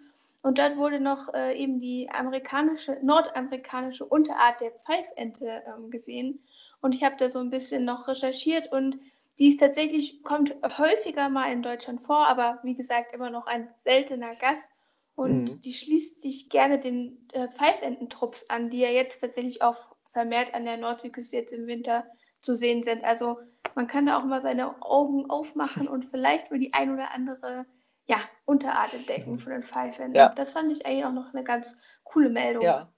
Und 0.44 0.60
dort 0.60 0.78
wurde 0.78 1.00
noch 1.00 1.34
äh, 1.34 1.58
eben 1.58 1.80
die 1.80 2.08
amerikanische, 2.12 3.00
nordamerikanische 3.02 4.06
Unterart 4.06 4.62
der 4.62 4.72
Pfeifente 4.86 5.64
ähm, 5.68 5.90
gesehen. 5.90 6.44
Und 6.82 6.94
ich 6.94 7.04
habe 7.04 7.16
da 7.18 7.32
so 7.32 7.40
ein 7.40 7.50
bisschen 7.50 7.84
noch 7.84 8.08
recherchiert 8.08 8.72
und 8.72 9.00
die 9.40 9.50
ist 9.50 9.60
tatsächlich, 9.60 10.24
kommt 10.24 10.56
häufiger 10.78 11.30
mal 11.30 11.52
in 11.52 11.64
Deutschland 11.64 12.02
vor, 12.02 12.28
aber 12.28 12.60
wie 12.62 12.76
gesagt, 12.76 13.12
immer 13.12 13.32
noch 13.32 13.48
ein 13.48 13.68
seltener 13.84 14.36
Gast. 14.36 14.70
Und 15.16 15.44
mhm. 15.46 15.62
die 15.62 15.74
schließt 15.74 16.22
sich 16.22 16.50
gerne 16.50 16.80
den 16.80 17.28
äh, 17.34 17.48
Pfeifententrupps 17.48 18.50
an, 18.50 18.70
die 18.70 18.80
ja 18.80 18.90
jetzt 18.90 19.20
tatsächlich 19.20 19.62
auch 19.62 19.96
vermehrt 20.12 20.54
an 20.54 20.66
der 20.66 20.78
Nordseeküste 20.78 21.38
jetzt 21.38 21.54
im 21.54 21.68
Winter 21.68 22.06
zu 22.42 22.56
sehen 22.56 22.84
sind. 22.84 23.04
Also 23.04 23.40
man 23.76 23.88
kann 23.88 24.06
da 24.06 24.20
auch 24.20 24.26
mal 24.26 24.42
seine 24.42 24.82
Augen 24.82 25.30
aufmachen 25.30 25.88
und 25.88 26.06
vielleicht 26.06 26.52
mal 26.52 26.60
die 26.60 26.74
ein 26.74 26.94
oder 26.94 27.14
andere 27.14 27.66
ja, 28.08 28.20
Unterart 28.46 28.94
entdecken 28.94 29.40
von 29.40 29.52
den 29.52 29.64
Pfeifen. 29.64 30.14
Ja. 30.14 30.30
Das 30.30 30.52
fand 30.52 30.72
ich 30.72 30.86
eigentlich 30.86 31.06
auch 31.06 31.14
noch 31.14 31.34
eine 31.34 31.44
ganz 31.44 31.78
coole 32.04 32.30
Meldung. 32.30 32.64
Ja, 32.64 32.94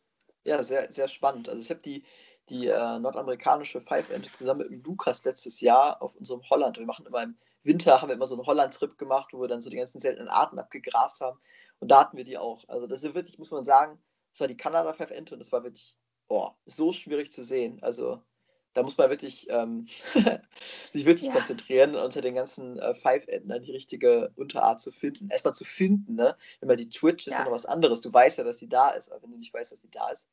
ja 0.45 0.61
sehr, 0.61 0.91
sehr 0.91 1.07
spannend. 1.07 1.47
Also 1.49 1.63
ich 1.63 1.69
habe 1.69 1.79
die, 1.79 2.03
die 2.49 2.67
äh, 2.67 2.99
nordamerikanische 2.99 3.81
Pfeifente 3.81 4.31
zusammen 4.31 4.61
mit 4.61 4.71
dem 4.71 4.83
Lukas 4.83 5.23
letztes 5.23 5.61
Jahr 5.61 6.01
auf 6.01 6.15
unserem 6.15 6.41
Holland. 6.49 6.77
Wir 6.77 6.85
machen 6.85 7.05
immer 7.05 7.23
im 7.23 7.37
Winter, 7.67 8.01
haben 8.01 8.09
wir 8.09 8.15
immer 8.15 8.25
so 8.25 8.35
einen 8.35 8.45
Holland-Trip 8.45 8.97
gemacht, 8.97 9.33
wo 9.33 9.41
wir 9.41 9.47
dann 9.47 9.61
so 9.61 9.69
die 9.69 9.77
ganzen 9.77 9.99
seltenen 9.99 10.29
Arten 10.29 10.57
abgegrast 10.57 11.21
haben. 11.21 11.39
Und 11.79 11.89
da 11.89 11.99
hatten 12.01 12.17
wir 12.17 12.23
die 12.23 12.37
auch. 12.37 12.63
Also 12.67 12.87
das 12.87 13.03
ist 13.03 13.13
wirklich, 13.13 13.37
muss 13.37 13.51
man 13.51 13.63
sagen, 13.63 14.01
das 14.31 14.41
war 14.41 14.47
die 14.47 14.57
Kanada-Pfeifente 14.57 15.35
und 15.35 15.39
das 15.39 15.51
war 15.51 15.63
wirklich 15.63 15.97
oh, 16.27 16.51
so 16.65 16.91
schwierig 16.91 17.31
zu 17.31 17.43
sehen. 17.43 17.81
Also 17.81 18.21
da 18.73 18.83
muss 18.83 18.97
man 18.97 19.09
wirklich 19.09 19.49
ähm, 19.49 19.87
sich 20.91 21.05
wirklich 21.05 21.27
ja. 21.27 21.33
konzentrieren, 21.33 21.95
unter 21.95 22.21
den 22.21 22.35
ganzen 22.35 22.77
äh, 22.77 22.93
Five-Enden 22.93 23.63
die 23.63 23.71
richtige 23.71 24.31
Unterart 24.35 24.79
zu 24.79 24.91
finden. 24.91 25.29
Erstmal 25.29 25.55
zu 25.55 25.65
finden, 25.65 26.15
ne? 26.15 26.37
Wenn 26.59 26.67
man 26.67 26.77
die 26.77 26.89
Twitch 26.89 27.27
ist 27.27 27.33
ja. 27.33 27.39
ja 27.39 27.45
noch 27.45 27.53
was 27.53 27.65
anderes. 27.65 28.01
Du 28.01 28.13
weißt 28.13 28.37
ja, 28.37 28.43
dass 28.43 28.59
sie 28.59 28.69
da 28.69 28.89
ist, 28.89 29.11
aber 29.11 29.23
wenn 29.23 29.31
du 29.31 29.37
nicht 29.37 29.53
weißt, 29.53 29.71
dass 29.71 29.81
sie 29.81 29.89
da 29.89 30.09
ist. 30.09 30.29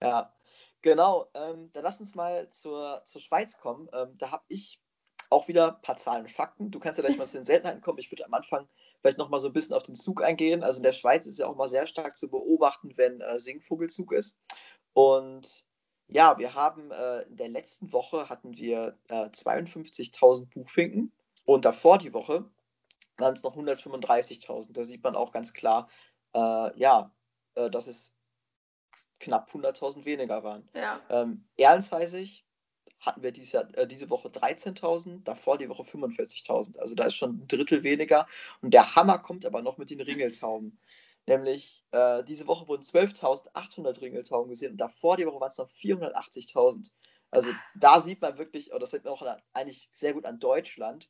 Ja, 0.00 0.32
genau. 0.82 1.28
Ähm, 1.34 1.70
dann 1.72 1.82
lass 1.82 2.00
uns 2.00 2.14
mal 2.14 2.48
zur, 2.50 3.02
zur 3.04 3.20
Schweiz 3.20 3.58
kommen. 3.58 3.88
Ähm, 3.92 4.16
da 4.18 4.30
habe 4.30 4.44
ich 4.48 4.80
auch 5.30 5.48
wieder 5.48 5.76
ein 5.76 5.82
paar 5.82 5.96
Zahlen 5.96 6.22
und 6.22 6.30
Fakten. 6.30 6.70
Du 6.70 6.78
kannst 6.78 6.98
ja 6.98 7.04
gleich 7.04 7.18
mal 7.18 7.26
zu 7.26 7.38
den 7.38 7.44
Seltenheiten 7.44 7.80
kommen. 7.80 7.98
Ich 7.98 8.10
würde 8.10 8.24
am 8.24 8.34
Anfang 8.34 8.68
vielleicht 9.00 9.18
noch 9.18 9.28
mal 9.28 9.38
so 9.38 9.48
ein 9.48 9.52
bisschen 9.52 9.74
auf 9.74 9.82
den 9.82 9.94
Zug 9.94 10.22
eingehen. 10.22 10.62
Also 10.62 10.78
in 10.78 10.84
der 10.84 10.92
Schweiz 10.92 11.26
ist 11.26 11.38
ja 11.38 11.46
auch 11.46 11.56
mal 11.56 11.68
sehr 11.68 11.86
stark 11.86 12.16
zu 12.16 12.28
beobachten, 12.28 12.92
wenn 12.96 13.20
äh, 13.20 13.38
Singvogelzug 13.38 14.12
ist. 14.12 14.38
Und 14.92 15.66
ja, 16.08 16.38
wir 16.38 16.54
haben 16.54 16.90
äh, 16.90 17.22
in 17.22 17.36
der 17.36 17.48
letzten 17.48 17.92
Woche 17.92 18.28
hatten 18.28 18.56
wir 18.56 18.98
äh, 19.08 19.26
52.000 19.26 20.50
Buchfinken 20.50 21.12
und 21.44 21.64
davor 21.64 21.98
die 21.98 22.14
Woche 22.14 22.48
waren 23.18 23.34
es 23.34 23.42
noch 23.42 23.56
135.000. 23.56 24.72
Da 24.72 24.84
sieht 24.84 25.02
man 25.02 25.16
auch 25.16 25.32
ganz 25.32 25.52
klar, 25.52 25.88
äh, 26.34 26.78
ja, 26.78 27.12
äh, 27.54 27.70
dass 27.70 27.86
es 27.86 28.14
knapp 29.18 29.50
100.000 29.50 30.04
weniger 30.04 30.44
waren. 30.44 30.68
Ja. 30.74 31.00
Ähm, 31.08 31.48
ehrensheisig 31.56 32.45
hatten 33.06 33.22
wir 33.22 33.32
dieses 33.32 33.52
Jahr, 33.52 33.66
äh, 33.76 33.86
diese 33.86 34.10
Woche 34.10 34.28
13.000, 34.28 35.22
davor 35.24 35.56
die 35.58 35.68
Woche 35.68 35.84
45.000. 35.84 36.78
Also 36.78 36.94
da 36.94 37.04
ist 37.04 37.14
schon 37.14 37.36
ein 37.36 37.48
Drittel 37.48 37.82
weniger. 37.82 38.26
Und 38.60 38.74
der 38.74 38.96
Hammer 38.96 39.18
kommt 39.18 39.46
aber 39.46 39.62
noch 39.62 39.78
mit 39.78 39.90
den 39.90 40.00
Ringeltauben. 40.00 40.78
Nämlich 41.26 41.84
äh, 41.90 42.22
diese 42.24 42.46
Woche 42.46 42.68
wurden 42.68 42.82
12.800 42.82 44.00
Ringeltauben 44.00 44.50
gesehen 44.50 44.72
und 44.72 44.78
davor 44.78 45.16
die 45.16 45.26
Woche 45.26 45.40
waren 45.40 45.50
es 45.50 45.58
noch 45.58 45.70
480.000. 45.70 46.90
Also 47.30 47.50
da 47.74 48.00
sieht 48.00 48.20
man 48.20 48.38
wirklich, 48.38 48.72
und 48.72 48.80
das 48.80 48.92
sieht 48.92 49.04
man 49.04 49.12
auch 49.12 49.26
eigentlich 49.52 49.88
sehr 49.92 50.12
gut 50.12 50.24
an 50.24 50.38
Deutschland, 50.38 51.08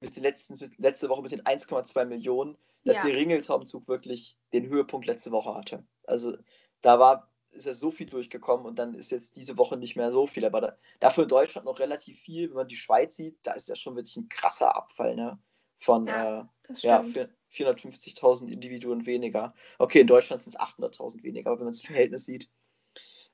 mit 0.00 0.16
den 0.16 0.22
letzten, 0.22 0.58
mit, 0.58 0.78
letzte 0.78 1.08
Woche 1.08 1.22
mit 1.22 1.32
den 1.32 1.42
1,2 1.42 2.04
Millionen, 2.04 2.56
dass 2.84 2.98
ja. 2.98 3.04
der 3.06 3.16
Ringeltaubenzug 3.16 3.88
wirklich 3.88 4.36
den 4.52 4.68
Höhepunkt 4.68 5.06
letzte 5.06 5.30
Woche 5.30 5.54
hatte. 5.54 5.84
Also 6.06 6.36
da 6.82 6.98
war, 6.98 7.32
ist 7.56 7.66
ja 7.66 7.72
so 7.72 7.90
viel 7.90 8.06
durchgekommen 8.06 8.66
und 8.66 8.78
dann 8.78 8.94
ist 8.94 9.10
jetzt 9.10 9.36
diese 9.36 9.56
Woche 9.58 9.76
nicht 9.76 9.96
mehr 9.96 10.12
so 10.12 10.26
viel. 10.26 10.44
Aber 10.44 10.60
da, 10.60 10.78
dafür 11.00 11.24
in 11.24 11.28
Deutschland 11.28 11.64
noch 11.64 11.78
relativ 11.78 12.18
viel. 12.20 12.48
Wenn 12.48 12.56
man 12.56 12.68
die 12.68 12.76
Schweiz 12.76 13.16
sieht, 13.16 13.38
da 13.42 13.52
ist 13.52 13.68
ja 13.68 13.76
schon 13.76 13.96
wirklich 13.96 14.16
ein 14.16 14.28
krasser 14.28 14.74
Abfall, 14.76 15.16
ne? 15.16 15.38
Von 15.78 16.06
ja, 16.06 16.40
äh, 16.68 16.72
ja, 16.74 17.04
450.000 17.52 18.48
Individuen 18.48 19.04
weniger. 19.06 19.54
Okay, 19.78 20.00
in 20.00 20.06
Deutschland 20.06 20.42
sind 20.42 20.54
es 20.54 20.60
800.000 20.60 21.22
weniger, 21.22 21.50
aber 21.50 21.60
wenn 21.60 21.66
man 21.66 21.72
das 21.72 21.82
Verhältnis 21.82 22.24
sieht, 22.24 22.50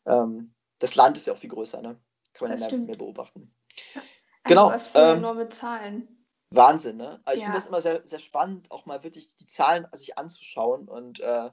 ähm, 0.06 0.54
das 0.78 0.94
Land 0.94 1.16
ist 1.16 1.26
ja 1.26 1.34
auch 1.34 1.38
viel 1.38 1.50
größer, 1.50 1.82
ne? 1.82 2.00
Kann 2.32 2.48
man 2.48 2.58
ja 2.58 2.68
mehr, 2.68 2.78
mehr, 2.78 2.96
beobachten. 2.96 3.54
Ja. 3.94 4.02
Genau. 4.44 4.70
Was 4.70 4.88
für 4.88 4.98
ähm, 4.98 5.18
enorme 5.18 5.48
Zahlen. 5.48 6.26
Wahnsinn, 6.50 6.96
ne? 6.96 7.20
Also 7.24 7.38
ich 7.38 7.44
finde 7.44 7.58
das 7.58 7.66
immer 7.68 7.80
sehr, 7.80 8.06
sehr 8.06 8.18
spannend, 8.18 8.70
auch 8.70 8.86
mal 8.86 9.02
wirklich 9.04 9.36
die 9.36 9.46
Zahlen 9.46 9.86
sich 9.92 10.18
anzuschauen 10.18 10.88
und 10.88 11.20
äh, 11.20 11.50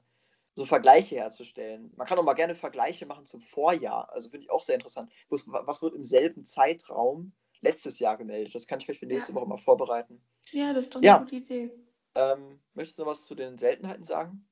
so 0.60 0.66
Vergleiche 0.66 1.16
herzustellen. 1.16 1.92
Man 1.96 2.06
kann 2.06 2.20
auch 2.20 2.24
mal 2.24 2.34
gerne 2.34 2.54
Vergleiche 2.54 3.06
machen 3.06 3.26
zum 3.26 3.42
Vorjahr. 3.42 4.12
Also 4.12 4.30
finde 4.30 4.46
ich 4.46 4.52
auch 4.52 4.62
sehr 4.62 4.76
interessant. 4.76 5.12
Was 5.30 5.82
wird 5.82 5.96
im 5.96 6.06
selben 6.06 6.44
Zeitraum 6.44 7.34
letztes 7.62 8.00
Jahr 8.00 8.18
gemeldet? 8.18 8.54
Das 8.54 8.68
kann 8.68 8.80
ich 8.80 8.86
vielleicht 8.86 9.00
für 9.00 9.08
nächste 9.08 9.34
ja. 9.34 9.38
Woche 9.38 9.48
mal 9.48 9.58
vorbereiten. 9.58 10.22
Ja, 10.52 10.74
das 10.74 10.86
ist 10.86 10.96
doch 10.96 11.00
eine 11.00 11.08
ja. 11.08 11.18
gute 11.18 11.36
Idee. 11.36 11.72
Ähm, 12.16 12.60
möchtest 12.74 13.00
du 13.00 13.04
noch 13.04 13.12
was 13.12 13.24
zu 13.24 13.36
den 13.36 13.58
Seltenheiten 13.58 14.04
sagen? 14.04 14.48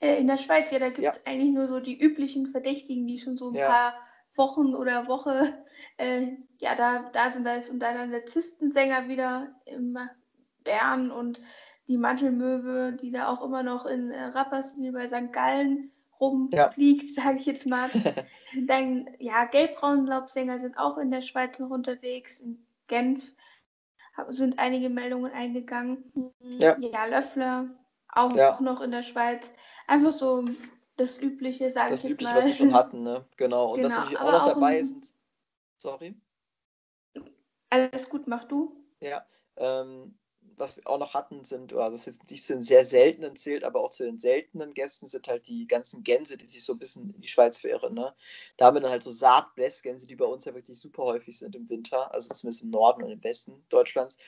Äh, 0.00 0.16
in 0.16 0.26
der 0.26 0.38
Schweiz, 0.38 0.72
ja, 0.72 0.78
da 0.78 0.88
gibt 0.88 1.06
es 1.06 1.22
ja. 1.24 1.30
eigentlich 1.30 1.52
nur 1.52 1.68
so 1.68 1.80
die 1.80 1.98
üblichen 1.98 2.46
Verdächtigen, 2.50 3.06
die 3.06 3.20
schon 3.20 3.36
so 3.36 3.50
ein 3.50 3.56
paar 3.56 3.94
Wochen 4.36 4.74
oder 4.74 5.06
Woche, 5.08 5.64
äh, 5.98 6.28
ja, 6.58 6.74
da, 6.74 7.10
da 7.12 7.30
sind. 7.30 7.44
Da 7.44 7.56
ist 7.56 7.68
und 7.68 7.80
dann 7.80 8.10
der 8.10 8.26
Zistensänger 8.26 9.08
wieder 9.08 9.54
im 9.66 9.98
Bern 10.64 11.10
und 11.10 11.40
die 11.90 11.98
Mantelmöwe, 11.98 12.92
die 12.92 13.10
da 13.10 13.28
auch 13.28 13.42
immer 13.42 13.64
noch 13.64 13.84
in 13.84 14.12
äh, 14.12 14.26
Rapperswil 14.26 14.92
bei 14.92 15.08
St. 15.08 15.32
Gallen 15.32 15.90
rumfliegt, 16.20 17.16
ja. 17.16 17.22
sage 17.22 17.38
ich 17.38 17.46
jetzt 17.46 17.66
mal. 17.66 17.90
dann, 18.66 19.10
ja, 19.18 19.44
Gelbbraunlaubsänger 19.46 20.60
sind 20.60 20.78
auch 20.78 20.98
in 20.98 21.10
der 21.10 21.20
Schweiz 21.20 21.58
noch 21.58 21.70
unterwegs, 21.70 22.38
in 22.38 22.64
Genf 22.86 23.34
sind 24.28 24.58
einige 24.60 24.88
Meldungen 24.88 25.32
eingegangen. 25.32 26.12
Ja, 26.40 26.78
ja 26.78 27.06
Löffler, 27.06 27.70
auch 28.08 28.36
ja. 28.36 28.56
noch 28.60 28.82
in 28.82 28.92
der 28.92 29.02
Schweiz. 29.02 29.50
Einfach 29.88 30.12
so 30.12 30.48
das 30.96 31.20
Übliche, 31.20 31.72
sage 31.72 31.94
ich 31.94 32.04
jetzt 32.04 32.12
Übliche, 32.12 32.32
mal. 32.32 32.36
Das 32.36 32.44
Übliche, 32.44 32.52
was 32.52 32.58
sie 32.58 32.64
schon 32.64 32.74
hatten, 32.74 33.02
ne? 33.02 33.24
Genau. 33.36 33.72
Und 33.72 33.78
genau. 33.78 33.88
dass 33.88 33.98
natürlich 33.98 34.20
auch 34.20 34.30
noch 34.30 34.42
auch 34.44 34.54
dabei 34.54 34.82
sind. 34.84 35.06
Sorry. 35.76 36.14
Alles 37.70 38.08
gut, 38.08 38.28
mach 38.28 38.44
du. 38.44 38.76
Ja. 39.00 39.24
Ähm, 39.56 40.14
was 40.60 40.76
wir 40.76 40.86
auch 40.86 40.98
noch 40.98 41.14
hatten, 41.14 41.44
sind, 41.44 41.72
oder 41.72 41.90
das 41.90 42.06
jetzt 42.06 42.30
nicht 42.30 42.44
zu 42.44 42.52
den 42.52 42.62
sehr 42.62 42.84
seltenen 42.84 43.36
zählt, 43.36 43.64
aber 43.64 43.80
auch 43.80 43.90
zu 43.90 44.04
den 44.04 44.18
seltenen 44.18 44.74
Gästen 44.74 45.08
sind 45.08 45.26
halt 45.26 45.48
die 45.48 45.66
ganzen 45.66 46.02
Gänse, 46.04 46.36
die 46.36 46.46
sich 46.46 46.64
so 46.64 46.74
ein 46.74 46.78
bisschen 46.78 47.12
in 47.14 47.20
die 47.20 47.28
Schweiz 47.28 47.58
verirren. 47.58 47.94
Ne? 47.94 48.14
Da 48.56 48.66
haben 48.66 48.76
wir 48.76 48.80
dann 48.80 48.90
halt 48.90 49.02
so 49.02 49.10
Saatblässgänse, 49.10 50.06
die 50.06 50.16
bei 50.16 50.26
uns 50.26 50.44
ja 50.44 50.54
wirklich 50.54 50.78
super 50.78 51.04
häufig 51.04 51.38
sind 51.38 51.56
im 51.56 51.68
Winter, 51.68 52.12
also 52.12 52.32
zumindest 52.32 52.62
im 52.62 52.70
Norden 52.70 53.02
und 53.02 53.10
im 53.10 53.24
Westen 53.24 53.64
Deutschlands. 53.68 54.18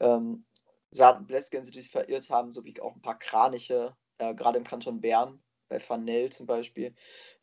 Ähm, 0.00 0.44
Saatblässgänse, 0.90 1.70
die 1.70 1.82
sich 1.82 1.90
verirrt 1.90 2.30
haben, 2.30 2.52
sowie 2.52 2.80
auch 2.80 2.94
ein 2.94 3.02
paar 3.02 3.18
Kraniche, 3.18 3.96
äh, 4.18 4.34
gerade 4.34 4.58
im 4.58 4.64
Kanton 4.64 5.00
Bern, 5.00 5.42
bei 5.68 5.78
Fanel 5.78 6.30
zum 6.30 6.46
Beispiel. 6.46 6.94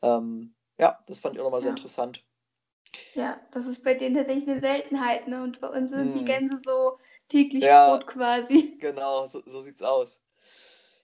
Ähm, 0.02 0.56
ja, 0.80 1.00
das 1.08 1.20
fand 1.20 1.36
ich 1.36 1.42
auch 1.42 1.46
nochmal 1.46 1.60
ja. 1.60 1.64
sehr 1.64 1.72
interessant. 1.72 2.26
Ja, 3.14 3.40
das 3.52 3.68
ist 3.68 3.84
bei 3.84 3.94
denen 3.94 4.16
tatsächlich 4.16 4.50
eine 4.50 4.60
Seltenheit, 4.60 5.28
ne? 5.28 5.44
Und 5.44 5.62
bei 5.62 5.68
uns 5.68 5.92
sind 5.92 6.14
die 6.14 6.20
Hm. 6.20 6.26
Gänse 6.26 6.62
so 6.66 6.98
täglich 7.32 7.64
Ja. 7.64 7.90
Brot 7.90 8.08
quasi. 8.08 8.78
Genau, 8.80 9.26
so, 9.26 9.42
so 9.46 9.62
sieht's 9.62 9.82
aus. 9.82 10.22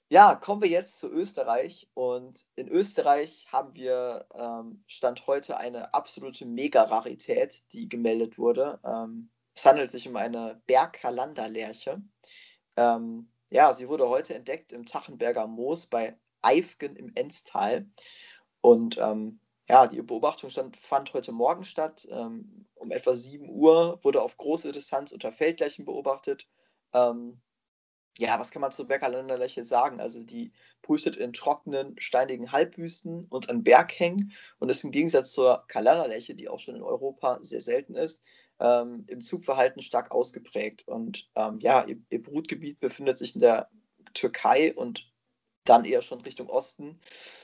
Ja, 0.10 0.36
kommen 0.36 0.62
wir 0.62 0.70
jetzt 0.70 1.00
zu 1.00 1.10
Österreich. 1.10 1.90
Und 1.94 2.46
in 2.56 2.70
Österreich 2.70 3.48
haben 3.52 3.76
wir 3.76 4.26
ähm, 4.34 4.84
Stand 4.88 5.28
heute 5.28 5.58
eine 5.58 5.94
absolute 5.94 6.46
Mega-Rarität, 6.46 7.64
die 7.74 7.90
gemeldet 7.90 8.38
wurde. 8.38 8.80
Ähm, 8.86 9.30
es 9.54 9.66
handelt 9.66 9.92
sich 9.92 10.08
um 10.08 10.16
eine 10.16 10.62
Bergkalanderlerche. 10.66 12.02
Ähm, 12.78 13.32
ja, 13.50 13.74
sie 13.74 13.90
wurde 13.90 14.08
heute 14.08 14.34
entdeckt 14.36 14.72
im 14.72 14.86
Tachenberger 14.86 15.48
Moos 15.48 15.88
bei 15.88 16.18
Eifgen 16.42 16.96
im 16.96 17.12
Enztal. 17.16 17.90
Und 18.62 18.98
ähm, 18.98 19.40
ja, 19.70 19.88
die 19.88 20.02
Beobachtung 20.02 20.50
stand, 20.50 20.78
fand 20.78 21.14
heute 21.14 21.32
Morgen 21.32 21.64
statt. 21.64 22.08
Ähm, 22.10 22.66
um 22.76 22.92
etwa 22.92 23.14
7 23.14 23.50
Uhr 23.50 24.00
wurde 24.04 24.22
auf 24.22 24.38
große 24.38 24.72
Distanz 24.72 25.12
unter 25.12 25.32
Feldlerchen 25.32 25.86
beobachtet. 25.86 26.48
Ähm, 26.94 27.42
ja, 28.18 28.40
was 28.40 28.50
kann 28.50 28.62
man 28.62 28.72
zur 28.72 28.88
Bergkalanderlerche 28.88 29.64
sagen? 29.64 30.00
Also 30.00 30.24
die 30.24 30.52
brütet 30.82 31.18
in 31.18 31.34
trockenen, 31.34 32.00
steinigen 32.00 32.52
Halbwüsten 32.52 33.26
und 33.26 33.50
an 33.50 33.64
Berghängen 33.64 34.32
und 34.60 34.70
ist 34.70 34.84
im 34.84 34.92
Gegensatz 34.92 35.34
zur 35.34 35.66
Kalanderlerche, 35.68 36.34
die 36.34 36.50
auch 36.50 36.60
schon 36.60 36.76
in 36.76 36.82
Europa 36.82 37.38
sehr 37.42 37.62
selten 37.62 37.96
ist, 37.96 38.24
ähm, 38.60 39.06
im 39.08 39.22
Zugverhalten 39.22 39.82
stark 39.82 40.12
ausgeprägt. 40.12 40.88
Und 40.88 41.30
ähm, 41.36 41.60
ja, 41.60 41.86
ihr, 41.86 41.98
ihr 42.10 42.24
Brutgebiet 42.24 42.80
befindet 42.80 43.18
sich 43.18 43.36
in 43.36 43.42
der 43.42 43.70
Türkei 44.14 44.74
und 44.74 45.12
dann 45.70 45.86
eher 45.86 46.02
schon 46.02 46.22
Richtung 46.22 46.50
Osten, 46.50 47.00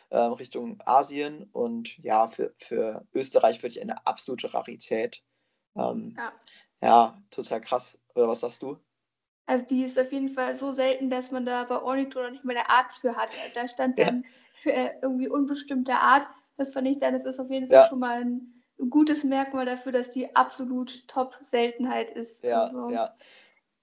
äh, 0.10 0.18
Richtung 0.18 0.80
Asien. 0.86 1.50
Und 1.52 1.98
ja, 2.00 2.28
für, 2.28 2.54
für 2.58 3.06
Österreich 3.14 3.62
wirklich 3.64 3.82
eine 3.82 4.06
absolute 4.08 4.54
Rarität. 4.54 5.24
Ähm, 5.76 6.16
Ja. 6.18 6.32
ja, 6.82 7.22
total 7.32 7.62
krass. 7.62 8.00
Oder 8.16 8.28
was 8.28 8.42
sagst 8.42 8.62
du? 8.62 8.78
Also 9.46 9.66
die 9.66 9.84
ist 9.84 10.00
auf 10.00 10.12
jeden 10.14 10.30
Fall 10.30 10.58
so 10.58 10.72
selten, 10.72 11.10
dass 11.10 11.32
man 11.32 11.46
da 11.46 11.66
bei 11.66 11.82
Ornithor 11.82 12.24
noch 12.24 12.32
nicht 12.32 12.46
mal 12.46 12.56
eine 12.56 12.70
Art 12.70 12.94
für 12.94 13.16
hat. 13.16 13.30
Da 13.56 13.68
stand 13.68 13.98
Ja. 14.00 14.06
dann 14.06 14.26
äh, 14.64 14.92
irgendwie 15.02 15.28
unbestimmte 15.28 15.94
Art. 15.94 16.26
Das 16.56 16.72
fand 16.74 16.88
ich 16.88 17.00
dann, 17.00 17.14
das 17.14 17.26
ist 17.26 17.40
auf 17.40 17.50
jeden 17.50 17.68
Fall 17.68 17.76
Ja. 17.76 17.88
schon 17.90 18.00
mal 18.00 18.22
ein 18.22 18.64
gutes 18.90 19.24
Merkmal 19.24 19.66
dafür, 19.66 19.92
dass 19.92 20.12
die 20.12 20.36
absolut 20.36 21.08
Top-Seltenheit 21.08 22.12
ist. 22.12 22.44
Ja, 22.44 22.66
also, 22.68 22.90
ja. 22.90 23.16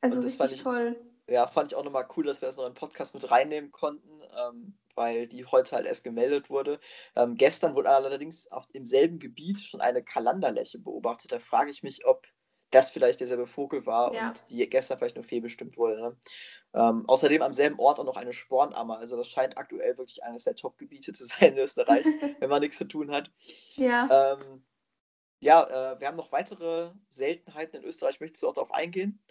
also 0.00 0.20
richtig 0.20 0.52
ich- 0.52 0.62
toll. 0.62 0.98
Ja, 1.30 1.46
fand 1.46 1.72
ich 1.72 1.76
auch 1.78 1.84
nochmal 1.84 2.08
cool, 2.16 2.24
dass 2.24 2.40
wir 2.42 2.46
das 2.48 2.56
noch 2.56 2.66
in 2.66 2.72
den 2.72 2.78
Podcast 2.78 3.14
mit 3.14 3.30
reinnehmen 3.30 3.70
konnten, 3.70 4.20
ähm, 4.36 4.78
weil 4.96 5.28
die 5.28 5.44
heute 5.46 5.76
halt 5.76 5.86
erst 5.86 6.02
gemeldet 6.04 6.50
wurde. 6.50 6.80
Ähm, 7.14 7.36
gestern 7.36 7.74
wurde 7.74 7.88
allerdings 7.88 8.50
auf 8.50 8.66
im 8.72 8.84
selben 8.84 9.18
Gebiet 9.18 9.60
schon 9.60 9.80
eine 9.80 10.02
Kalanderläche 10.02 10.78
beobachtet. 10.80 11.32
Da 11.32 11.38
frage 11.38 11.70
ich 11.70 11.82
mich, 11.82 12.04
ob 12.04 12.26
das 12.70 12.90
vielleicht 12.90 13.20
derselbe 13.20 13.46
Vogel 13.46 13.86
war 13.86 14.12
Ja. 14.14 14.28
und 14.28 14.48
die 14.50 14.68
gestern 14.68 14.98
vielleicht 14.98 15.16
nur 15.16 15.24
fehlbestimmt 15.24 15.76
wurde. 15.76 16.00
Ne? 16.00 16.16
Ähm, 16.74 17.04
außerdem 17.08 17.42
am 17.42 17.52
selben 17.52 17.78
Ort 17.78 17.98
auch 17.98 18.04
noch 18.04 18.16
eine 18.16 18.32
Spornammer. 18.32 18.98
Also 18.98 19.16
das 19.16 19.28
scheint 19.28 19.58
aktuell 19.58 19.98
wirklich 19.98 20.22
eines 20.22 20.44
der 20.44 20.56
Top-Gebiete 20.56 21.12
zu 21.12 21.24
sein 21.24 21.52
in 21.52 21.58
Österreich, 21.58 22.04
wenn 22.40 22.50
man 22.50 22.60
nichts 22.60 22.78
zu 22.78 22.86
tun 22.86 23.10
hat. 23.10 23.30
Ja. 23.76 24.34
Ähm, 24.34 24.64
ja, 25.42 25.64
äh, 25.94 26.00
wir 26.00 26.06
haben 26.06 26.16
noch 26.16 26.32
weitere 26.32 26.92
Seltenheiten 27.08 27.76
in 27.80 27.84
Österreich. 27.84 28.20
Möchtest 28.20 28.42
du 28.42 28.48
auch 28.48 28.54
darauf 28.54 28.72
eingehen? 28.72 29.22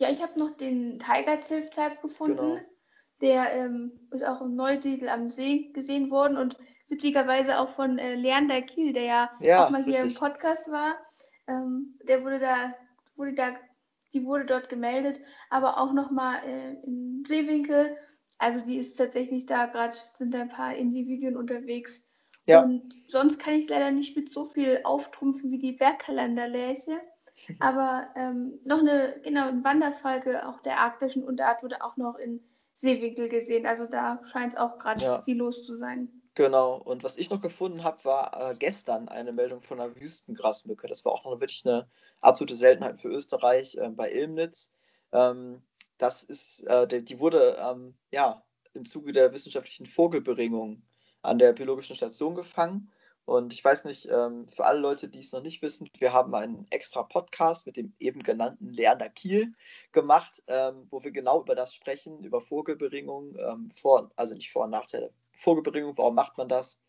Ja, 0.00 0.10
ich 0.10 0.22
habe 0.22 0.38
noch 0.38 0.52
den 0.52 0.98
Tiger-Zilpzalp 0.98 2.00
gefunden. 2.00 2.36
Genau. 2.36 2.60
Der 3.20 3.52
ähm, 3.52 4.08
ist 4.10 4.26
auch 4.26 4.40
im 4.40 4.56
Neusiedl 4.56 5.10
am 5.10 5.28
See 5.28 5.70
gesehen 5.74 6.10
worden 6.10 6.38
und 6.38 6.56
witzigerweise 6.88 7.58
auch 7.58 7.68
von 7.68 7.98
äh, 7.98 8.14
Leander 8.14 8.62
Kiel, 8.62 8.94
der 8.94 9.02
ja, 9.02 9.30
Ja, 9.40 9.66
auch 9.66 9.70
mal 9.70 9.84
hier 9.84 10.02
richtig. 10.02 10.14
im 10.14 10.18
Podcast 10.18 10.72
war. 10.72 10.96
Ähm, 11.46 11.98
der 12.08 12.24
wurde 12.24 12.38
da, 12.38 12.74
wurde 13.16 13.34
da, 13.34 13.56
die 14.14 14.24
wurde 14.24 14.46
dort 14.46 14.70
gemeldet, 14.70 15.20
aber 15.50 15.78
auch 15.78 15.92
nochmal 15.92 16.42
äh, 16.46 16.72
in 16.86 17.22
Seewinkel. 17.28 17.94
Also 18.38 18.64
die 18.64 18.76
ist 18.76 18.94
tatsächlich 18.94 19.44
da 19.44 19.66
gerade, 19.66 19.94
sind 20.16 20.32
da 20.32 20.40
ein 20.40 20.48
paar 20.48 20.74
Individuen 20.74 21.36
unterwegs. 21.36 22.08
Ja. 22.46 22.62
Und 22.62 22.94
sonst 23.06 23.38
kann 23.38 23.52
ich 23.52 23.68
leider 23.68 23.90
nicht 23.90 24.16
mit 24.16 24.30
so 24.30 24.46
viel 24.46 24.80
auftrumpfen 24.84 25.50
wie 25.50 25.58
die 25.58 25.72
Bergkalanderlerche. 25.72 27.02
Aber 27.60 28.08
ähm, 28.16 28.58
noch 28.64 28.80
eine, 28.80 29.20
genau, 29.22 29.48
eine 29.48 29.64
Wanderfolge 29.64 30.46
auch 30.48 30.60
der 30.60 30.78
arktischen 30.78 31.24
Unterart 31.24 31.62
wurde 31.62 31.82
auch 31.82 31.96
noch 31.96 32.16
in 32.16 32.42
Seewinkel 32.74 33.28
gesehen. 33.28 33.66
Also 33.66 33.86
da 33.86 34.20
scheint 34.24 34.54
es 34.54 34.58
auch 34.58 34.78
gerade 34.78 35.04
Ja. 35.04 35.22
viel 35.22 35.36
los 35.36 35.64
zu 35.64 35.76
sein. 35.76 36.08
Genau, 36.34 36.76
und 36.76 37.02
was 37.02 37.16
ich 37.16 37.28
noch 37.28 37.40
gefunden 37.40 37.82
habe, 37.84 38.04
war 38.04 38.52
äh, 38.52 38.54
gestern 38.54 39.08
eine 39.08 39.32
Meldung 39.32 39.62
von 39.62 39.80
einer 39.80 39.94
Wüstengrasmücke. 39.96 40.86
Das 40.86 41.04
war 41.04 41.12
auch 41.12 41.24
noch 41.24 41.40
wirklich 41.40 41.66
eine 41.66 41.88
absolute 42.20 42.54
Seltenheit 42.54 43.00
für 43.00 43.08
Österreich 43.08 43.76
äh, 43.76 43.88
bei 43.90 44.10
Ilmnitz. 44.12 44.72
Ähm, 45.12 45.62
das 45.98 46.22
ist, 46.22 46.60
äh, 46.66 46.86
die, 46.86 47.04
die 47.04 47.18
wurde 47.18 47.56
ähm, 47.60 47.94
ja, 48.12 48.42
im 48.72 48.84
Zuge 48.84 49.12
der 49.12 49.32
wissenschaftlichen 49.32 49.86
Vogelberingung 49.86 50.82
an 51.22 51.38
der 51.38 51.52
biologischen 51.52 51.96
Station 51.96 52.34
gefangen. 52.34 52.90
Und 53.24 53.52
ich 53.52 53.64
weiß 53.64 53.84
nicht, 53.84 54.08
ähm, 54.10 54.48
für 54.48 54.64
alle 54.64 54.80
Leute, 54.80 55.08
die 55.08 55.20
es 55.20 55.32
noch 55.32 55.42
nicht 55.42 55.62
wissen, 55.62 55.88
wir 55.98 56.12
haben 56.12 56.34
einen 56.34 56.66
extra 56.70 57.02
Podcast 57.02 57.66
mit 57.66 57.76
dem 57.76 57.94
eben 57.98 58.22
genannten 58.22 58.72
Leander 58.72 59.08
Kiel 59.08 59.52
gemacht, 59.92 60.42
ähm, 60.48 60.86
wo 60.90 61.02
wir 61.04 61.12
genau 61.12 61.40
über 61.42 61.54
das 61.54 61.74
sprechen, 61.74 62.24
über 62.24 62.40
Vogelberingung, 62.40 63.36
ähm, 63.38 63.70
vor, 63.76 64.10
also 64.16 64.34
nicht 64.34 64.50
Vor- 64.50 64.64
und 64.64 64.70
Nachteile, 64.70 65.12
Vogelberingung, 65.32 65.96
warum 65.96 66.14
macht 66.14 66.38
man 66.38 66.48
das? 66.48 66.80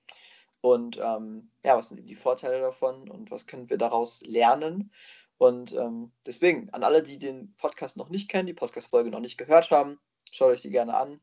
Und 0.61 0.97
ähm, 0.97 1.51
ja, 1.63 1.77
was 1.77 1.89
sind 1.89 1.97
eben 1.97 2.07
die 2.07 2.15
Vorteile 2.15 2.61
davon 2.61 3.09
und 3.09 3.31
was 3.31 3.47
können 3.47 3.69
wir 3.69 3.77
daraus 3.77 4.21
lernen? 4.21 4.91
Und 5.37 5.73
ähm, 5.73 6.11
deswegen, 6.25 6.69
an 6.71 6.83
alle, 6.83 7.01
die 7.01 7.17
den 7.17 7.55
Podcast 7.57 7.97
noch 7.97 8.09
nicht 8.09 8.29
kennen, 8.29 8.45
die 8.45 8.53
Podcast-Folge 8.53 9.09
noch 9.09 9.19
nicht 9.19 9.37
gehört 9.37 9.71
haben, 9.71 9.99
schaut 10.31 10.51
euch 10.51 10.61
die 10.61 10.69
gerne 10.69 10.95
an. 10.95 11.19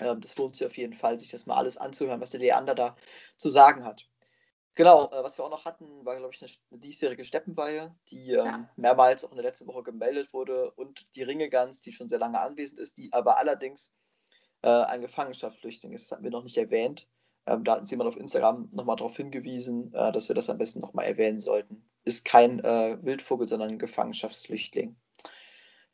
Ähm, 0.00 0.20
das 0.20 0.36
lohnt 0.38 0.54
sich 0.56 0.66
auf 0.66 0.76
jeden 0.76 0.94
Fall, 0.94 1.18
sich 1.18 1.30
das 1.30 1.46
mal 1.46 1.56
alles 1.56 1.76
anzuhören, 1.76 2.20
was 2.20 2.30
der 2.30 2.40
Leander 2.40 2.74
da 2.74 2.96
zu 3.36 3.48
sagen 3.48 3.84
hat. 3.84 4.06
Genau, 4.74 5.10
äh, 5.10 5.22
was 5.22 5.38
wir 5.38 5.44
auch 5.44 5.50
noch 5.50 5.64
hatten, 5.64 6.04
war, 6.04 6.16
glaube 6.16 6.34
ich, 6.34 6.42
eine, 6.42 6.80
diesjährige 6.80 7.24
Steppenweihe, 7.24 7.94
die 8.10 8.32
ähm, 8.32 8.44
Ja. 8.46 8.70
mehrmals 8.76 9.24
auch 9.24 9.30
in 9.30 9.36
der 9.36 9.44
letzten 9.44 9.66
Woche 9.66 9.82
gemeldet 9.82 10.32
wurde 10.32 10.70
und 10.72 11.14
die 11.16 11.22
Ringegans, 11.22 11.80
die 11.82 11.92
schon 11.92 12.08
sehr 12.08 12.18
lange 12.18 12.40
anwesend 12.40 12.78
ist, 12.78 12.96
die 12.96 13.12
aber 13.12 13.38
allerdings 13.38 13.92
äh, 14.62 14.68
ein 14.68 15.00
Gefangenschaftsflüchtling 15.00 15.92
ist. 15.92 16.06
Das 16.10 16.12
hatten 16.16 16.24
wir 16.24 16.30
noch 16.30 16.44
nicht 16.44 16.56
erwähnt. 16.56 17.08
Ähm, 17.46 17.64
da 17.64 17.72
hat 17.72 17.80
uns 17.80 17.90
jemand 17.90 18.08
auf 18.08 18.16
Instagram 18.16 18.68
nochmal 18.72 18.96
darauf 18.96 19.16
hingewiesen, 19.16 19.92
äh, 19.94 20.12
dass 20.12 20.28
wir 20.28 20.34
das 20.34 20.50
am 20.50 20.58
besten 20.58 20.80
nochmal 20.80 21.06
erwähnen 21.06 21.40
sollten. 21.40 21.84
Ist 22.04 22.24
kein 22.24 22.60
äh, 22.60 22.98
Wildvogel, 23.02 23.48
sondern 23.48 23.70
ein 23.70 23.78
Gefangenschaftsflüchtling. 23.78 24.96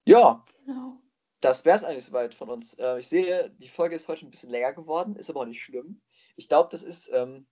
Ja, 0.04 0.44
Genau. 0.64 1.00
Das 1.40 1.64
wäre 1.64 1.76
es 1.76 1.84
eigentlich 1.84 2.04
soweit 2.04 2.34
von 2.34 2.50
uns. 2.50 2.74
Äh, 2.74 2.98
ich 2.98 3.08
sehe, 3.08 3.50
die 3.50 3.68
Folge 3.68 3.96
ist 3.96 4.08
heute 4.08 4.26
ein 4.26 4.30
bisschen 4.30 4.50
länger 4.50 4.72
geworden, 4.72 5.16
ist 5.16 5.30
aber 5.30 5.40
auch 5.40 5.46
nicht 5.46 5.62
schlimm. 5.62 6.02
Ich 6.36 6.48
glaube, 6.48 6.68
das 6.72 6.82
ist, 6.82 7.10
ähm, 7.12 7.46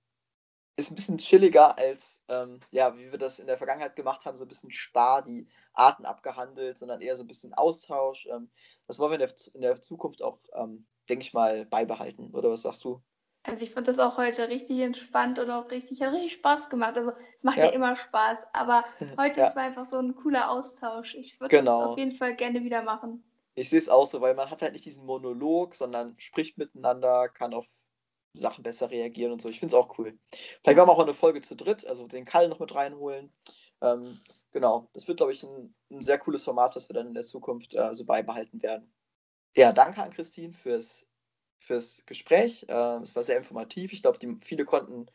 ist 0.77 0.91
ein 0.91 0.97
bisschen 0.97 1.19
chilliger 1.19 1.79
als, 1.79 2.25
ähm, 2.29 2.61
ja, 2.73 2.97
wie 2.99 3.11
wir 3.13 3.19
das 3.19 3.39
in 3.39 3.47
der 3.47 3.59
Vergangenheit 3.59 3.97
gemacht 3.97 4.27
haben, 4.27 4.37
so 4.37 4.45
ein 4.45 4.49
bisschen 4.49 4.73
starr 4.73 5.23
die 5.23 5.49
Arten 5.73 6.05
abgehandelt, 6.05 6.79
sondern 6.79 7.01
eher 7.01 7.17
so 7.17 7.23
ein 7.25 7.29
bisschen 7.29 7.55
Austausch. 7.55 8.27
Ähm, 8.27 8.51
das 8.89 8.99
wollen 8.99 9.13
wir 9.13 9.21
in 9.21 9.29
der, 9.29 9.35
in 9.55 9.61
der 9.63 9.81
Zukunft 9.81 10.23
auch, 10.23 10.41
ähm, 10.55 10.87
denke 11.09 11.23
ich 11.23 11.33
mal, 11.35 11.65
beibehalten. 11.67 12.35
Oder 12.35 12.51
was 12.51 12.63
sagst 12.63 12.85
du? 12.85 13.03
Also 13.45 13.63
ich 13.63 13.73
fand 13.73 13.87
das 13.89 13.99
auch 13.99 14.17
heute 14.17 14.49
richtig 14.49 14.81
entspannt 14.81 15.39
und 15.39 15.51
auch 15.51 15.71
richtig, 15.71 16.01
hat 16.03 16.13
richtig 16.15 16.33
Spaß 16.35 16.71
gemacht. 16.71 16.97
Also 16.97 17.13
es 17.37 17.45
macht 17.45 17.59
ja, 17.59 17.67
Ja. 17.67 17.71
immer 17.73 17.95
Spaß, 17.97 18.47
aber 18.55 18.85
heute 19.19 19.41
Ja. 19.41 19.49
es 19.49 19.55
war 19.57 19.63
einfach 19.65 19.85
so 19.85 19.99
ein 19.99 20.15
cooler 20.17 20.51
Austausch. 20.51 21.15
Ich 21.15 21.39
würde 21.41 21.59
Genau. 21.59 21.81
das 21.81 21.91
auf 21.93 21.99
jeden 21.99 22.13
Fall 22.13 22.35
gerne 22.37 22.65
wieder 22.65 22.83
machen. 22.83 23.23
Ich 23.55 23.71
sehe 23.71 23.79
es 23.79 23.89
auch 23.89 24.07
so, 24.07 24.21
weil 24.21 24.35
man 24.35 24.51
hat 24.51 24.63
halt 24.63 24.73
nicht 24.73 24.85
diesen 24.85 25.07
Monolog, 25.07 25.77
sondern 25.77 26.19
spricht 26.19 26.59
miteinander, 26.59 27.29
kann 27.29 27.55
auf 27.55 27.67
Sachen 28.35 28.65
besser 28.65 28.91
reagieren 28.91 29.33
und 29.33 29.41
so. 29.41 29.49
Ich 29.49 29.61
finde 29.61 29.77
es 29.77 29.81
auch 29.81 29.99
cool. 29.99 30.19
Vielleicht 30.63 30.77
machen 30.77 30.89
wir 30.89 30.93
auch 30.93 30.99
eine 30.99 31.15
Folge 31.15 31.41
zu 31.41 31.55
dritt, 31.55 31.87
also 31.87 32.07
den 32.07 32.25
Kall 32.25 32.49
noch 32.49 32.59
mit 32.59 32.75
reinholen. 32.75 33.33
Ähm, 33.81 34.21
genau, 34.51 34.89
das 34.93 35.07
wird, 35.07 35.19
glaube 35.19 35.33
ich, 35.33 35.43
ein, 35.45 35.75
ein 35.91 36.01
sehr 36.01 36.19
cooles 36.19 36.43
Format, 36.43 36.75
was 36.75 36.89
wir 36.89 36.95
dann 36.95 37.07
in 37.07 37.15
der 37.15 37.23
Zukunft 37.23 37.75
äh, 37.75 37.95
so 37.95 38.05
beibehalten 38.05 38.61
werden. 38.63 38.93
Ja, 39.57 39.73
danke 39.73 40.03
an 40.03 40.11
Christine 40.11 40.53
fürs, 40.53 41.07
fürs 41.59 42.05
Gespräch. 42.07 42.67
Äh, 42.69 42.97
es 43.03 43.15
war 43.15 43.23
sehr 43.23 43.39
informativ. 43.39 43.93
Ich 43.93 44.03
glaube, 44.03 44.19
viele 44.43 44.65
konnten 44.65 45.07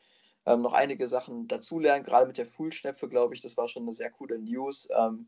ähm, 0.46 0.62
noch 0.62 0.74
einige 0.74 1.08
Sachen 1.08 1.48
dazulernen, 1.48 2.06
gerade 2.06 2.26
mit 2.26 2.38
der 2.38 2.46
Fuhlschnepfe, 2.46 3.10
glaube 3.10 3.34
ich. 3.34 3.42
Das 3.42 3.58
war 3.58 3.68
schon 3.68 3.84
eine 3.84 3.94
sehr 3.94 4.12
coole 4.12 4.40
News. 4.40 4.88
Ähm, 4.98 5.28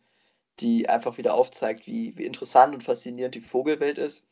die 0.59 0.89
einfach 0.89 1.17
wieder 1.17 1.33
aufzeigt, 1.33 1.87
wie, 1.87 2.17
wie 2.17 2.25
interessant 2.25 2.73
und 2.73 2.83
faszinierend 2.83 3.35
die 3.35 3.41
Vogelwelt 3.41 3.97
ist. 3.97 4.27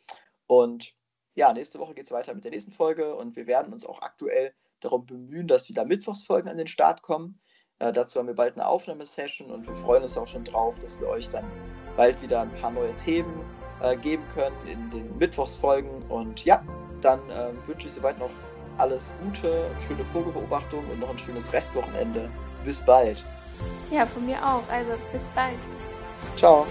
Und 0.47 0.93
ja, 1.35 1.53
nächste 1.53 1.79
Woche 1.79 1.93
geht 1.93 2.05
es 2.05 2.11
weiter 2.11 2.33
mit 2.33 2.43
der 2.43 2.51
nächsten 2.51 2.71
Folge 2.71 3.15
und 3.15 3.35
wir 3.35 3.47
werden 3.47 3.73
uns 3.73 3.85
auch 3.85 4.01
aktuell 4.01 4.53
darum 4.81 5.05
bemühen, 5.05 5.47
dass 5.47 5.69
wieder 5.69 5.85
Mittwochsfolgen 5.85 6.49
an 6.49 6.57
den 6.57 6.67
Start 6.67 7.01
kommen. 7.01 7.39
Äh, 7.79 7.93
dazu 7.93 8.19
haben 8.19 8.27
wir 8.27 8.35
bald 8.35 8.55
eine 8.55 8.67
Aufnahmesession 8.67 9.49
und 9.51 9.67
wir 9.67 9.75
freuen 9.75 10.03
uns 10.03 10.17
auch 10.17 10.27
schon 10.27 10.43
drauf, 10.43 10.77
dass 10.79 10.99
wir 10.99 11.07
euch 11.07 11.29
dann 11.29 11.49
bald 11.95 12.21
wieder 12.21 12.41
ein 12.41 12.53
paar 12.55 12.71
neue 12.71 12.93
Themen 12.95 13.43
äh, 13.81 13.95
geben 13.95 14.23
können 14.33 14.55
in 14.67 14.89
den 14.89 15.17
Mittwochsfolgen. 15.17 16.03
Und 16.09 16.43
ja, 16.45 16.63
dann 17.01 17.21
ähm, 17.31 17.57
wünsche 17.65 17.87
ich 17.87 17.93
soweit 17.93 18.19
noch 18.19 18.31
alles 18.77 19.15
Gute, 19.23 19.69
schöne 19.85 20.05
Vogelbeobachtung 20.05 20.85
und 20.89 20.99
noch 20.99 21.09
ein 21.09 21.17
schönes 21.17 21.51
Restwochenende. 21.51 22.29
bis 22.63 22.83
bald. 22.83 23.23
Ja, 23.91 24.05
von 24.05 24.25
mir 24.25 24.37
auch. 24.37 24.67
Also 24.69 24.91
bis 25.11 25.27
bald. 25.35 25.57
叫。 26.35 26.65